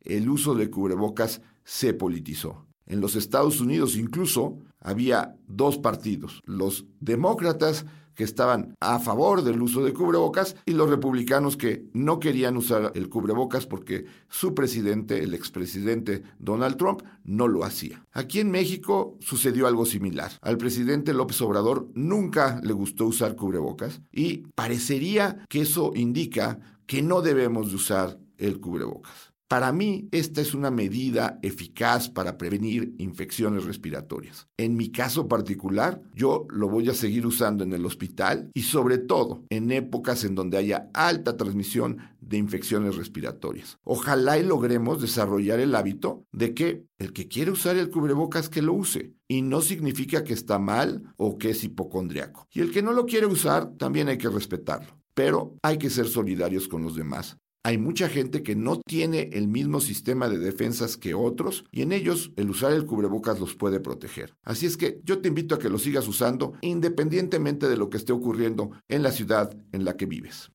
el 0.02 0.30
uso 0.30 0.56
de 0.56 0.70
cubrebocas 0.70 1.42
se 1.64 1.94
politizó. 1.94 2.66
En 2.86 3.00
los 3.00 3.16
Estados 3.16 3.62
Unidos 3.62 3.96
incluso 3.96 4.60
había 4.84 5.36
dos 5.48 5.78
partidos, 5.78 6.42
los 6.46 6.86
demócratas 7.00 7.86
que 8.16 8.24
estaban 8.24 8.76
a 8.80 9.00
favor 9.00 9.44
del 9.44 9.62
uso 9.62 9.84
de 9.84 9.94
cubrebocas 9.94 10.56
y 10.66 10.72
los 10.74 10.90
republicanos 10.90 11.58
que 11.58 11.86
no 11.94 12.20
querían 12.20 12.58
usar 12.58 12.92
el 12.96 13.10
cubrebocas 13.10 13.66
porque 13.66 14.06
su 14.30 14.54
presidente, 14.54 15.24
el 15.24 15.34
expresidente 15.34 16.24
Donald 16.40 16.78
Trump, 16.78 17.02
no 17.24 17.48
lo 17.48 17.64
hacía. 17.64 18.06
Aquí 18.12 18.40
en 18.40 18.52
México 18.52 19.18
sucedió 19.20 19.68
algo 19.68 19.86
similar. 19.86 20.32
Al 20.42 20.58
presidente 20.58 21.14
López 21.14 21.42
Obrador 21.42 21.88
nunca 21.94 22.60
le 22.64 22.74
gustó 22.74 23.06
usar 23.06 23.36
cubrebocas 23.36 24.02
y 24.12 24.46
parecería 24.56 25.44
que 25.50 25.62
eso 25.62 25.92
indica 25.96 26.60
que 26.86 27.02
no 27.02 27.22
debemos 27.22 27.70
de 27.70 27.76
usar 27.76 28.20
el 28.38 28.60
cubrebocas. 28.60 29.33
Para 29.54 29.72
mí, 29.72 30.10
esta 30.12 30.42
es 30.42 30.56
una 30.56 30.72
medida 30.72 31.38
eficaz 31.44 32.10
para 32.10 32.40
prevenir 32.40 32.96
infecciones 32.98 33.66
respiratorias. 33.66 34.48
En 34.58 34.76
mi 34.76 34.92
caso 34.92 35.28
particular, 35.28 36.02
yo 36.16 36.48
lo 36.50 36.70
voy 36.70 36.90
a 36.90 36.96
seguir 36.96 37.28
usando 37.28 37.64
en 37.64 37.72
el 37.72 37.86
hospital 37.86 38.50
y 38.56 38.64
sobre 38.64 38.98
todo 38.98 39.46
en 39.52 39.72
épocas 39.72 40.24
en 40.24 40.34
donde 40.34 40.58
haya 40.58 40.90
alta 40.96 41.38
transmisión 41.38 42.00
de 42.20 42.38
infecciones 42.38 42.96
respiratorias. 42.96 43.78
Ojalá 43.84 44.40
y 44.40 44.44
logremos 44.44 45.00
desarrollar 45.00 45.60
el 45.60 45.76
hábito 45.76 46.26
de 46.32 46.56
que 46.56 46.88
el 46.98 47.14
que 47.14 47.28
quiere 47.28 47.52
usar 47.52 47.78
el 47.78 47.92
cubrebocas 47.92 48.50
que 48.50 48.64
lo 48.64 48.74
use 48.74 49.14
y 49.28 49.44
no 49.44 49.62
significa 49.62 50.24
que 50.24 50.34
está 50.34 50.58
mal 50.58 51.14
o 51.16 51.38
que 51.38 51.52
es 51.52 51.64
hipocondriaco. 51.64 52.48
Y 52.52 52.62
el 52.62 52.72
que 52.72 52.82
no 52.82 52.92
lo 52.92 53.06
quiere 53.06 53.28
usar 53.28 53.72
también 53.78 54.08
hay 54.08 54.18
que 54.18 54.30
respetarlo. 54.30 54.98
Pero 55.14 55.56
hay 55.62 55.78
que 55.78 55.92
ser 55.92 56.08
solidarios 56.08 56.68
con 56.68 56.82
los 56.82 56.96
demás. 56.96 57.38
Hay 57.66 57.78
mucha 57.78 58.10
gente 58.10 58.44
que 58.44 58.58
no 58.58 58.82
tiene 58.82 59.30
el 59.32 59.48
mismo 59.48 59.80
sistema 59.80 60.28
de 60.28 60.38
defensas 60.38 60.98
que 60.98 61.14
otros 61.14 61.64
y 61.72 61.82
en 61.82 61.94
ellos 61.94 62.34
el 62.36 62.50
usar 62.50 62.74
el 62.74 62.86
cubrebocas 62.86 63.40
los 63.40 63.56
puede 63.56 63.80
proteger. 63.80 64.36
Así 64.44 64.66
es 64.66 64.76
que 64.76 65.00
yo 65.06 65.22
te 65.22 65.30
invito 65.30 65.56
a 65.56 65.60
que 65.60 65.70
lo 65.70 65.78
sigas 65.78 66.06
usando 66.10 66.54
independientemente 66.60 67.70
de 67.70 67.78
lo 67.78 67.90
que 67.90 67.96
esté 67.96 68.12
ocurriendo 68.12 68.72
en 68.90 69.02
la 69.02 69.14
ciudad 69.14 69.56
en 69.72 69.86
la 69.86 69.96
que 69.96 70.06
vives. 70.06 70.52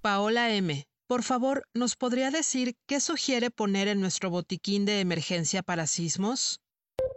Paola 0.00 0.52
M. 0.52 0.88
Por 1.06 1.22
favor, 1.22 1.62
¿nos 1.72 1.94
podría 1.94 2.32
decir 2.32 2.74
qué 2.86 2.98
sugiere 2.98 3.50
poner 3.50 3.86
en 3.86 4.00
nuestro 4.00 4.30
botiquín 4.30 4.84
de 4.84 4.98
emergencia 4.98 5.62
para 5.62 5.86
sismos? 5.86 6.63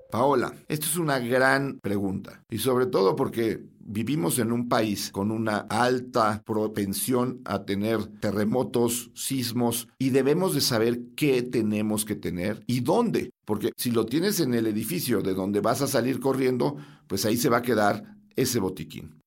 Paola, 0.09 0.53
esto 0.69 0.85
es 0.85 0.97
una 0.97 1.19
gran 1.19 1.79
pregunta 1.79 2.43
y 2.49 2.59
sobre 2.59 2.85
todo 2.85 3.15
porque 3.15 3.61
vivimos 3.79 4.39
en 4.39 4.51
un 4.51 4.69
país 4.69 5.11
con 5.11 5.31
una 5.31 5.57
alta 5.57 6.41
propensión 6.45 7.41
a 7.45 7.65
tener 7.65 8.05
terremotos, 8.19 9.11
sismos 9.13 9.87
y 9.99 10.11
debemos 10.11 10.53
de 10.53 10.61
saber 10.61 11.01
qué 11.15 11.41
tenemos 11.41 12.05
que 12.05 12.15
tener 12.15 12.63
y 12.67 12.81
dónde, 12.81 13.31
porque 13.45 13.71
si 13.75 13.91
lo 13.91 14.05
tienes 14.05 14.39
en 14.39 14.53
el 14.53 14.67
edificio 14.67 15.21
de 15.21 15.33
donde 15.33 15.59
vas 15.59 15.81
a 15.81 15.87
salir 15.87 16.19
corriendo, 16.19 16.77
pues 17.07 17.25
ahí 17.25 17.37
se 17.37 17.49
va 17.49 17.57
a 17.57 17.61
quedar 17.61 18.15
ese 18.35 18.59
botiquín. 18.59 19.21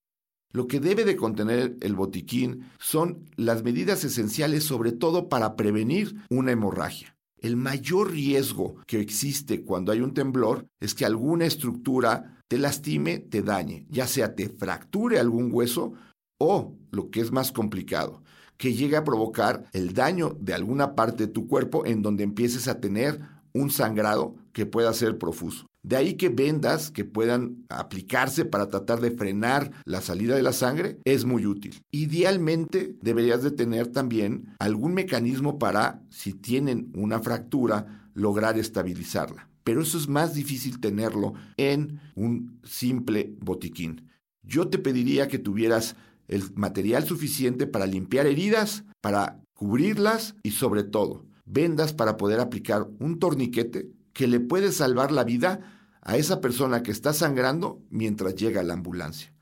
Lo 0.53 0.67
que 0.67 0.81
debe 0.81 1.05
de 1.05 1.17
contener 1.17 1.77
el 1.81 1.95
botiquín 1.95 2.71
son 2.81 3.27
las 3.37 3.63
medidas 3.63 4.03
esenciales 4.05 4.65
sobre 4.65 4.93
todo 4.93 5.29
para 5.29 5.57
prevenir 5.57 6.17
una 6.29 6.53
hemorragia. 6.53 7.17
El 7.41 7.57
mayor 7.57 8.11
riesgo 8.11 8.77
que 8.87 9.01
existe 9.01 9.65
cuando 9.65 9.93
hay 9.93 10.01
un 10.01 10.13
temblor 10.13 10.67
es 10.79 10.95
que 10.95 11.07
alguna 11.07 11.47
estructura 11.47 12.37
te 12.49 12.59
lastime, 12.59 13.19
te 13.19 13.41
dañe, 13.41 13.87
ya 13.89 14.07
sea 14.07 14.35
te 14.35 14.51
fracture 14.51 15.19
algún 15.19 15.49
hueso 15.51 15.95
o, 16.39 16.75
lo 16.91 17.11
que 17.11 17.21
es 17.21 17.33
más 17.33 17.51
complicado, 17.51 18.23
que 18.59 18.75
llegue 18.75 18.97
a 18.97 19.05
provocar 19.05 19.65
el 19.73 19.95
daño 19.95 20.37
de 20.39 20.53
alguna 20.53 20.95
parte 20.95 21.27
de 21.27 21.33
tu 21.33 21.47
cuerpo 21.49 21.87
en 21.87 22.03
donde 22.03 22.25
empieces 22.25 22.69
a 22.69 22.79
tener 22.79 23.21
un 23.55 23.71
sangrado 23.71 24.37
que 24.53 24.67
pueda 24.67 24.93
ser 24.93 25.17
profuso. 25.17 25.70
De 25.83 25.97
ahí 25.97 26.15
que 26.15 26.29
vendas 26.29 26.91
que 26.91 27.05
puedan 27.05 27.65
aplicarse 27.71 28.45
para 28.45 28.69
tratar 28.69 29.01
de 29.01 29.13
frenar 29.13 29.71
la 29.87 30.03
salida 30.03 30.37
de 30.37 30.43
la 30.43 30.53
sangre 30.53 30.99
es 31.05 31.25
muy 31.25 31.47
útil. 31.47 31.81
Idealmente 31.91 32.97
deberías 33.01 33.43
de 33.43 33.51
tener 33.51 33.87
también 33.87 34.55
algún 34.59 34.93
mecanismo 34.93 35.59
para, 35.59 36.03
si 36.11 36.35
tienen 36.35 36.93
una 36.95 37.21
fractura, 37.21 38.11
lograr 38.15 38.59
estabilizarla. 38.59 39.49
Pero 39.65 39.83
eso 39.83 39.97
es 39.97 40.09
más 40.09 40.35
difícil 40.35 40.81
tenerlo 40.81 41.35
en 41.57 42.01
un 42.15 42.61
simple 42.63 43.35
botiquín. 43.41 44.11
Yo 44.43 44.69
te 44.69 44.79
pediría 44.79 45.29
que 45.29 45.39
tuvieras 45.39 45.97
el 46.29 46.43
material 46.55 47.05
suficiente 47.05 47.67
para 47.67 47.87
limpiar 47.87 48.27
heridas, 48.27 48.85
para 49.01 49.41
cubrirlas 49.55 50.35
y 50.43 50.53
sobre 50.53 50.85
todo 50.85 51.27
vendas 51.45 51.93
para 51.93 52.17
poder 52.17 52.41
aplicar 52.41 52.89
un 53.01 53.19
torniquete 53.19 53.91
que 54.13 54.27
le 54.27 54.41
puede 54.41 54.73
salvar 54.73 55.13
la 55.13 55.25
vida 55.25 55.81
a 56.03 56.17
esa 56.17 56.41
persona 56.41 56.83
que 56.83 56.91
está 56.91 57.13
sangrando 57.13 57.83
mientras 57.91 58.35
llega 58.35 58.63
la 58.63 58.75
ambulancia. 58.75 59.33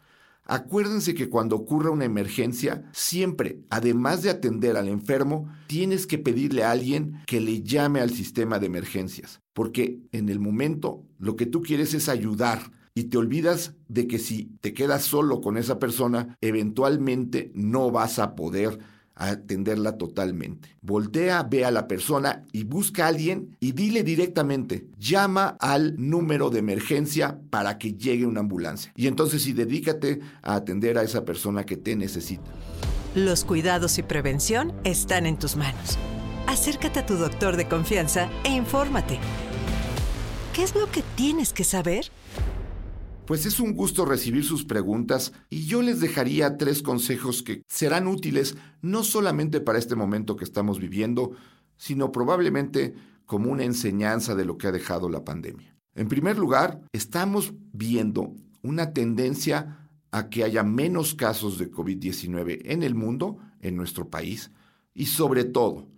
Acuérdense 0.44 1.14
que 1.14 1.28
cuando 1.28 1.56
ocurra 1.56 1.90
una 1.90 2.06
emergencia, 2.06 2.88
siempre, 2.92 3.60
además 3.68 4.22
de 4.22 4.31
atender 4.31 4.78
al 4.78 4.88
enfermo, 4.88 5.52
tienes 5.66 6.07
que 6.07 6.16
pedirle 6.16 6.64
a 6.64 6.70
alguien 6.70 7.20
que 7.26 7.40
le 7.40 7.62
llame 7.62 8.00
al 8.00 8.11
sistema 8.11 8.59
de 8.59 8.66
emergencias, 8.66 9.42
porque 9.52 10.00
en 10.11 10.31
el 10.31 10.40
momento 10.40 11.04
lo 11.18 11.37
que 11.37 11.44
tú 11.44 11.61
quieres 11.61 11.92
es 11.92 12.09
ayudar 12.09 12.72
y 12.94 13.04
te 13.04 13.18
olvidas 13.18 13.74
de 13.88 14.09
que 14.09 14.18
si 14.18 14.57
te 14.62 14.72
quedas 14.72 15.04
solo 15.04 15.42
con 15.42 15.59
esa 15.59 15.78
persona, 15.78 16.37
eventualmente 16.40 17.52
no 17.54 17.90
vas 17.90 18.18
a 18.18 18.35
poder 18.35 18.78
atenderla 19.18 19.98
totalmente. 19.98 20.76
Voltea, 20.81 21.42
ve 21.42 21.64
a 21.64 21.70
la 21.70 21.88
persona 21.88 22.44
y 22.52 22.64
busca 22.64 23.04
a 23.04 23.09
alguien 23.09 23.57
y 23.61 23.72
dile 23.72 24.04
directamente, 24.04 24.87
llama 24.98 25.57
al 25.61 25.94
número 25.98 26.50
de 26.50 26.61
emergencia 26.61 27.38
para 27.50 27.78
que 27.78 27.94
llegue 27.94 28.26
una 28.26 28.40
ambulancia. 28.40 28.92
Y 28.96 29.07
entonces 29.07 29.42
sí, 29.42 29.52
dedícate 29.52 30.20
a 30.42 30.54
atender 30.54 30.98
a 30.98 31.02
esa 31.02 31.24
persona 31.24 31.64
que 31.64 31.76
te 31.76 31.96
necesita. 31.96 32.50
Los 33.14 33.44
cuidados 33.44 33.98
y 33.98 34.02
prevención 34.02 34.72
están 34.85 35.26
en 35.26 35.38
tus 35.38 35.57
manos. 35.57 35.98
Acércate 36.46 37.00
a 37.00 37.07
tu 37.07 37.16
doctor 37.16 37.57
de 37.57 37.68
confianza 37.68 38.28
e 38.44 38.50
infórmate. 38.50 39.18
¿Qué 40.54 40.62
es 40.62 40.74
lo 40.74 40.90
que 40.90 41.02
tienes 41.14 41.52
que 41.52 41.64
saber? 41.64 42.11
Pues 43.28 43.44
es 43.44 43.60
un 43.60 43.74
gusto 43.74 44.06
recibir 44.06 44.42
sus 44.42 44.64
preguntas 44.64 45.34
y 45.50 45.66
yo 45.66 45.82
les 45.82 46.00
dejaría 46.00 46.56
tres 46.56 46.80
consejos 46.80 47.42
que 47.42 47.60
serán 47.68 48.06
útiles 48.06 48.56
no 48.80 49.04
solamente 49.04 49.60
para 49.60 49.78
este 49.78 49.94
momento 49.94 50.34
que 50.34 50.44
estamos 50.44 50.80
viviendo, 50.80 51.32
sino 51.76 52.10
probablemente 52.10 52.94
como 53.26 53.52
una 53.52 53.64
enseñanza 53.64 54.34
de 54.34 54.46
lo 54.46 54.56
que 54.56 54.68
ha 54.68 54.72
dejado 54.72 55.10
la 55.10 55.26
pandemia. 55.26 55.76
En 55.94 56.08
primer 56.08 56.38
lugar, 56.38 56.80
estamos 56.94 57.52
viendo 57.74 58.34
una 58.62 58.94
tendencia 58.94 59.90
a 60.10 60.30
que 60.30 60.42
haya 60.42 60.62
menos 60.62 61.14
casos 61.14 61.58
de 61.58 61.70
COVID-19 61.70 62.62
en 62.64 62.82
el 62.82 62.94
mundo, 62.94 63.36
en 63.60 63.76
nuestro 63.76 64.08
país, 64.08 64.52
y 64.94 65.04
sobre 65.04 65.44
todo, 65.44 65.90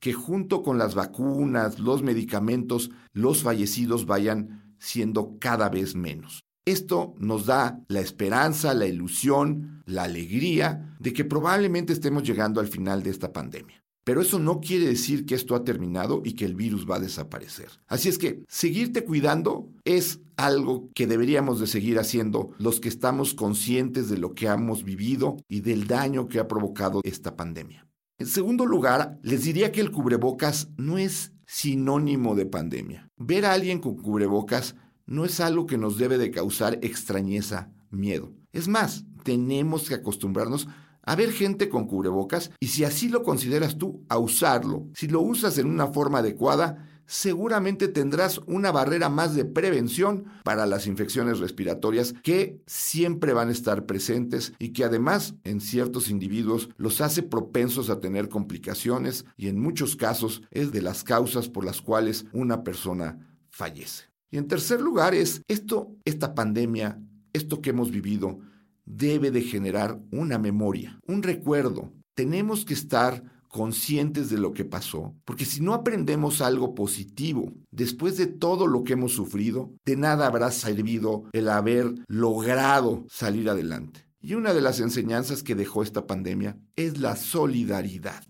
que 0.00 0.12
junto 0.12 0.62
con 0.62 0.76
las 0.76 0.94
vacunas, 0.94 1.78
los 1.78 2.02
medicamentos, 2.02 2.90
los 3.14 3.42
fallecidos 3.42 4.04
vayan 4.04 4.76
siendo 4.78 5.38
cada 5.38 5.70
vez 5.70 5.94
menos. 5.94 6.43
Esto 6.66 7.14
nos 7.18 7.44
da 7.44 7.84
la 7.88 8.00
esperanza, 8.00 8.72
la 8.72 8.86
ilusión, 8.86 9.82
la 9.84 10.04
alegría 10.04 10.96
de 10.98 11.12
que 11.12 11.24
probablemente 11.24 11.92
estemos 11.92 12.22
llegando 12.22 12.58
al 12.58 12.68
final 12.68 13.02
de 13.02 13.10
esta 13.10 13.32
pandemia. 13.32 13.84
Pero 14.04 14.22
eso 14.22 14.38
no 14.38 14.60
quiere 14.60 14.86
decir 14.86 15.26
que 15.26 15.34
esto 15.34 15.54
ha 15.54 15.64
terminado 15.64 16.22
y 16.24 16.34
que 16.34 16.44
el 16.44 16.54
virus 16.54 16.88
va 16.88 16.96
a 16.96 17.00
desaparecer. 17.00 17.68
Así 17.86 18.08
es 18.08 18.18
que 18.18 18.44
seguirte 18.48 19.04
cuidando 19.04 19.68
es 19.84 20.20
algo 20.36 20.90
que 20.94 21.06
deberíamos 21.06 21.60
de 21.60 21.66
seguir 21.66 21.98
haciendo 21.98 22.50
los 22.58 22.80
que 22.80 22.88
estamos 22.88 23.34
conscientes 23.34 24.08
de 24.08 24.18
lo 24.18 24.34
que 24.34 24.46
hemos 24.46 24.84
vivido 24.84 25.36
y 25.48 25.60
del 25.60 25.86
daño 25.86 26.28
que 26.28 26.38
ha 26.38 26.48
provocado 26.48 27.00
esta 27.04 27.36
pandemia. 27.36 27.86
En 28.18 28.26
segundo 28.26 28.64
lugar, 28.64 29.18
les 29.22 29.44
diría 29.44 29.72
que 29.72 29.80
el 29.80 29.90
cubrebocas 29.90 30.68
no 30.76 30.98
es 30.98 31.32
sinónimo 31.46 32.34
de 32.34 32.46
pandemia. 32.46 33.08
Ver 33.16 33.44
a 33.44 33.52
alguien 33.52 33.80
con 33.80 33.96
cubrebocas 33.96 34.76
no 35.06 35.24
es 35.24 35.40
algo 35.40 35.66
que 35.66 35.78
nos 35.78 35.98
debe 35.98 36.18
de 36.18 36.30
causar 36.30 36.78
extrañeza, 36.82 37.70
miedo. 37.90 38.32
Es 38.52 38.68
más, 38.68 39.04
tenemos 39.22 39.88
que 39.88 39.94
acostumbrarnos 39.94 40.68
a 41.02 41.16
ver 41.16 41.32
gente 41.32 41.68
con 41.68 41.86
cubrebocas 41.86 42.50
y 42.60 42.68
si 42.68 42.84
así 42.84 43.08
lo 43.08 43.22
consideras 43.22 43.76
tú, 43.76 44.04
a 44.08 44.18
usarlo. 44.18 44.88
Si 44.94 45.06
lo 45.06 45.20
usas 45.20 45.58
en 45.58 45.66
una 45.66 45.88
forma 45.88 46.18
adecuada, 46.20 46.88
seguramente 47.06 47.88
tendrás 47.88 48.38
una 48.46 48.72
barrera 48.72 49.08
más 49.08 49.34
de 49.34 49.44
prevención 49.44 50.24
para 50.44 50.66
las 50.66 50.86
infecciones 50.86 51.38
respiratorias 51.38 52.14
que 52.22 52.62
siempre 52.66 53.34
van 53.34 53.48
a 53.48 53.52
estar 53.52 53.84
presentes 53.84 54.54
y 54.58 54.72
que 54.72 54.84
además 54.84 55.34
en 55.44 55.60
ciertos 55.60 56.08
individuos 56.08 56.70
los 56.76 57.00
hace 57.00 57.22
propensos 57.22 57.90
a 57.90 58.00
tener 58.00 58.28
complicaciones 58.28 59.26
y 59.36 59.48
en 59.48 59.60
muchos 59.60 59.96
casos 59.96 60.42
es 60.50 60.72
de 60.72 60.82
las 60.82 61.04
causas 61.04 61.48
por 61.48 61.64
las 61.64 61.82
cuales 61.82 62.24
una 62.32 62.64
persona 62.64 63.18
fallece. 63.50 64.13
Y 64.34 64.38
en 64.38 64.48
tercer 64.48 64.80
lugar 64.80 65.14
es 65.14 65.42
esto, 65.46 65.94
esta 66.04 66.34
pandemia, 66.34 67.00
esto 67.32 67.62
que 67.62 67.70
hemos 67.70 67.92
vivido, 67.92 68.40
debe 68.84 69.30
de 69.30 69.42
generar 69.42 70.00
una 70.10 70.38
memoria, 70.38 70.98
un 71.06 71.22
recuerdo. 71.22 71.92
Tenemos 72.16 72.64
que 72.64 72.74
estar 72.74 73.22
conscientes 73.46 74.30
de 74.30 74.38
lo 74.38 74.52
que 74.52 74.64
pasó, 74.64 75.14
porque 75.24 75.44
si 75.44 75.60
no 75.60 75.72
aprendemos 75.72 76.40
algo 76.40 76.74
positivo 76.74 77.52
después 77.70 78.16
de 78.16 78.26
todo 78.26 78.66
lo 78.66 78.82
que 78.82 78.94
hemos 78.94 79.12
sufrido, 79.12 79.70
de 79.84 79.94
nada 79.94 80.26
habrá 80.26 80.50
servido 80.50 81.26
el 81.32 81.48
haber 81.48 81.94
logrado 82.08 83.06
salir 83.08 83.48
adelante. 83.48 84.04
Y 84.20 84.34
una 84.34 84.52
de 84.52 84.62
las 84.62 84.80
enseñanzas 84.80 85.44
que 85.44 85.54
dejó 85.54 85.84
esta 85.84 86.08
pandemia 86.08 86.58
es 86.74 86.98
la 86.98 87.14
solidaridad. 87.14 88.24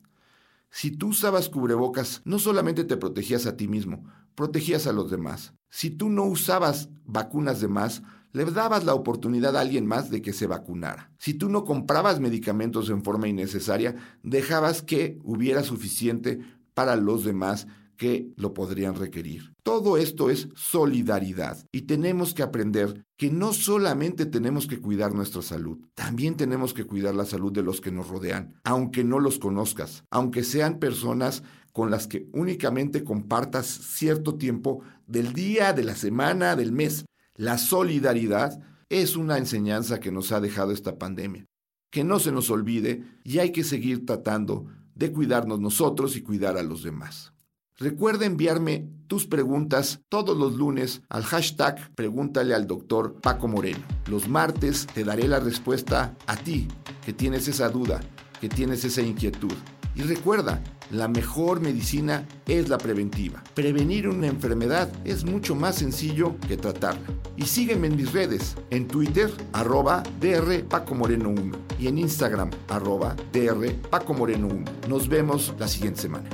Si 0.68 0.90
tú 0.90 1.10
usabas 1.10 1.48
cubrebocas, 1.48 2.20
no 2.26 2.38
solamente 2.38 2.84
te 2.84 2.98
protegías 2.98 3.46
a 3.46 3.56
ti 3.56 3.68
mismo, 3.68 4.04
protegías 4.35 4.87
a 4.87 4.92
los 4.92 5.11
demás. 5.11 5.55
Si 5.70 5.90
tú 5.90 6.09
no 6.09 6.25
usabas 6.25 6.88
vacunas 7.05 7.61
de 7.61 7.68
más, 7.68 8.03
le 8.33 8.44
dabas 8.44 8.85
la 8.85 8.94
oportunidad 8.94 9.57
a 9.57 9.61
alguien 9.61 9.87
más 9.87 10.11
de 10.11 10.20
que 10.20 10.33
se 10.33 10.47
vacunara. 10.47 11.11
Si 11.18 11.35
tú 11.35 11.49
no 11.49 11.64
comprabas 11.64 12.20
medicamentos 12.20 12.90
en 12.90 13.03
forma 13.05 13.29
innecesaria, 13.29 13.94
dejabas 14.23 14.83
que 14.83 15.18
hubiera 15.23 15.62
suficiente 15.62 16.40
para 16.75 16.97
los 16.97 17.25
demás 17.25 17.68
que 17.97 18.33
lo 18.37 18.55
podrían 18.55 18.97
requerir. 18.97 19.55
Todo 19.62 19.97
esto 19.97 20.31
es 20.31 20.49
solidaridad 20.57 21.64
y 21.70 21.83
tenemos 21.83 22.35
que 22.35 22.42
aprender 22.42 23.05
que 23.16 23.31
no 23.31 23.53
solamente 23.53 24.27
tenemos 24.27 24.66
que 24.66 24.81
cuidar 24.81 25.14
nuestra 25.14 25.42
salud, 25.42 25.79
también 25.94 26.37
tenemos 26.37 26.75
que 26.75 26.85
cuidar 26.85 27.14
la 27.14 27.25
salud 27.25 27.53
de 27.53 27.62
los 27.62 27.81
que 27.81 27.92
nos 27.92 28.09
rodean, 28.09 28.55
aunque 28.64 29.05
no 29.05 29.20
los 29.20 29.38
conozcas, 29.38 30.05
aunque 30.11 30.42
sean 30.42 30.79
personas 30.79 31.44
con 31.74 31.90
las 31.90 32.06
que 32.06 32.28
únicamente 32.32 33.02
compartas 33.02 33.66
cierto 33.66 34.37
tiempo 34.37 34.82
del 35.08 35.32
día, 35.32 35.72
de 35.72 35.82
la 35.82 35.96
semana, 35.96 36.54
del 36.54 36.70
mes. 36.70 37.04
La 37.34 37.58
solidaridad 37.58 38.62
es 38.88 39.16
una 39.16 39.38
enseñanza 39.38 39.98
que 39.98 40.12
nos 40.12 40.30
ha 40.30 40.40
dejado 40.40 40.70
esta 40.70 40.98
pandemia. 41.00 41.46
Que 41.90 42.04
no 42.04 42.20
se 42.20 42.30
nos 42.30 42.48
olvide 42.48 43.02
y 43.24 43.40
hay 43.40 43.50
que 43.50 43.64
seguir 43.64 44.06
tratando 44.06 44.66
de 44.94 45.10
cuidarnos 45.10 45.58
nosotros 45.58 46.14
y 46.16 46.22
cuidar 46.22 46.56
a 46.56 46.62
los 46.62 46.84
demás. 46.84 47.32
Recuerda 47.76 48.24
enviarme 48.24 48.88
tus 49.08 49.26
preguntas 49.26 50.00
todos 50.08 50.37
los 50.37 50.54
lunes 50.54 51.02
al 51.08 51.24
hashtag 51.24 51.92
Pregúntale 51.96 52.54
al 52.54 52.68
doctor 52.68 53.20
Paco 53.20 53.48
Moreno. 53.48 53.80
Los 54.08 54.28
martes 54.28 54.87
te 54.87 55.02
daré 55.02 55.26
la 55.26 55.40
respuesta 55.40 56.16
a 56.28 56.37
ti 56.37 56.68
que 57.04 57.12
tienes 57.12 57.48
esa 57.48 57.68
duda, 57.68 58.00
que 58.40 58.48
tienes 58.48 58.84
esa 58.84 59.02
inquietud. 59.02 59.54
Y 59.94 60.02
recuerda, 60.02 60.61
la 60.90 61.09
mejor 61.09 61.61
medicina 61.61 62.26
es 62.46 62.68
la 62.68 62.78
preventiva. 62.78 63.42
Prevenir 63.54 64.09
una 64.09 64.26
enfermedad 64.26 64.90
es 65.04 65.24
mucho 65.24 65.54
más 65.54 65.76
sencillo 65.76 66.37
que 66.48 66.57
tratarla. 66.57 67.07
Y 67.37 67.46
sígueme 67.46 67.87
en 67.87 67.96
mis 67.96 68.12
redes, 68.12 68.57
en 68.70 68.88
Twitter, 68.88 69.30
arroba 69.52 70.02
DR 70.20 70.64
Paco 70.64 70.94
Moreno 70.94 71.30
1 71.30 71.57
y 71.78 71.87
en 71.87 71.98
Instagram, 71.98 72.50
arroba 72.68 73.14
DR 73.33 73.72
Paco 73.90 74.14
Moreno 74.14 74.48
1. 74.48 74.64
Nos 74.88 75.09
vemos 75.09 75.54
la 75.59 75.68
siguiente 75.68 76.02
semana. 76.02 76.28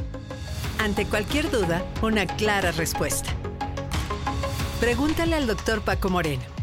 Ante 0.79 1.05
cualquier 1.05 1.51
duda, 1.51 1.85
una 2.03 2.27
clara 2.27 2.73
respuesta. 2.73 3.31
Pregúntale 4.81 5.37
al 5.37 5.47
doctor 5.47 5.83
Paco 5.83 6.09
Moreno. 6.09 6.60